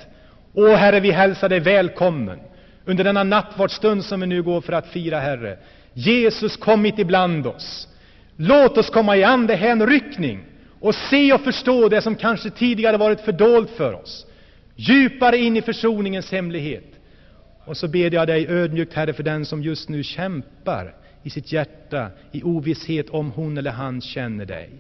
Åh 0.55 0.75
Herre, 0.75 1.01
vi 1.01 1.11
hälsar 1.11 1.49
dig 1.49 1.61
välkommen 1.61 2.41
under 2.85 3.05
denna 3.05 3.25
nattvardsstund 3.25 4.05
som 4.05 4.21
vi 4.21 4.27
nu 4.27 4.43
går 4.43 4.61
för 4.61 4.73
att 4.73 4.87
fira, 4.87 5.21
Herre. 5.21 5.59
Jesus 5.93 6.57
kom 6.57 6.83
mitt 6.83 6.99
ibland 6.99 7.47
oss. 7.47 7.89
Låt 8.37 8.79
oss 8.79 8.91
komma 8.91 9.17
i 9.17 9.25
andehänryckning 9.25 10.45
och 10.81 10.95
se 10.95 11.33
och 11.33 11.41
förstå 11.41 11.89
det 11.89 12.03
som 12.03 12.17
kanske 12.17 12.51
tidigare 12.51 12.97
varit 12.97 13.21
fördolt 13.21 13.71
för 13.71 13.93
oss, 13.93 14.27
djupare 14.77 15.39
in 15.39 15.57
i 15.57 15.63
försoningens 15.63 16.33
hemlighet. 16.33 16.93
Och 17.65 17.77
så 17.77 17.89
ber 17.89 18.15
jag 18.15 18.27
dig 18.27 18.47
ödmjukt, 18.49 18.95
Herre, 18.95 19.13
för 19.13 19.23
den 19.23 19.45
som 19.45 19.63
just 19.63 19.89
nu 19.89 20.03
kämpar 20.03 20.95
i 21.23 21.31
sitt 21.31 21.53
hjärta 21.53 22.11
i 22.33 22.43
ovisshet 22.43 23.11
om 23.11 23.31
hon 23.31 23.59
eller 23.59 23.71
han 23.71 24.01
känner 24.01 24.47
dig. 24.47 24.71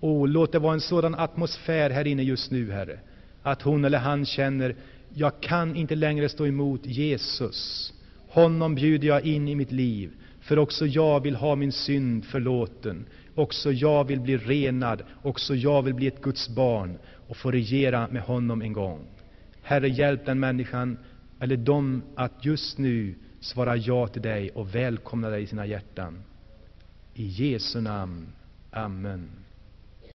Och 0.00 0.28
låt 0.28 0.52
det 0.52 0.58
vara 0.58 0.74
en 0.74 0.80
sådan 0.80 1.14
atmosfär 1.14 1.90
här 1.90 2.06
inne 2.06 2.22
just 2.22 2.50
nu, 2.50 2.72
Herre, 2.72 2.98
att 3.42 3.62
hon 3.62 3.84
eller 3.84 3.98
han 3.98 4.26
känner 4.26 4.74
jag 5.16 5.40
kan 5.40 5.76
inte 5.76 5.94
längre 5.94 6.28
stå 6.28 6.46
emot 6.46 6.86
Jesus. 6.86 7.92
Honom 8.28 8.74
bjuder 8.74 9.08
jag 9.08 9.26
in 9.26 9.48
i 9.48 9.54
mitt 9.54 9.72
liv. 9.72 10.10
För 10.44 10.58
också 10.58 10.86
jag 10.86 11.20
vill 11.20 11.36
ha 11.36 11.56
min 11.56 11.72
synd 11.72 12.24
förlåten. 12.24 13.06
Också 13.34 13.72
jag 13.72 14.04
vill 14.04 14.20
bli 14.20 14.36
renad. 14.36 15.02
Också 15.22 15.54
jag 15.54 15.82
vill 15.82 15.94
bli 15.94 16.06
ett 16.06 16.22
Guds 16.22 16.48
barn 16.48 16.98
och 17.28 17.36
få 17.36 17.50
regera 17.50 18.08
med 18.10 18.22
honom 18.22 18.62
en 18.62 18.72
gång. 18.72 19.00
Herre, 19.62 19.88
hjälp 19.88 20.26
den 20.26 20.40
människan, 20.40 20.98
eller 21.40 21.56
dem, 21.56 22.02
att 22.14 22.44
just 22.44 22.78
nu 22.78 23.14
svara 23.40 23.76
ja 23.76 24.06
till 24.08 24.22
dig 24.22 24.50
och 24.50 24.74
välkomna 24.74 25.28
dig 25.28 25.42
i 25.42 25.46
sina 25.46 25.66
hjärtan. 25.66 26.22
I 27.14 27.24
Jesu 27.26 27.80
namn. 27.80 28.26
Amen. 28.70 29.43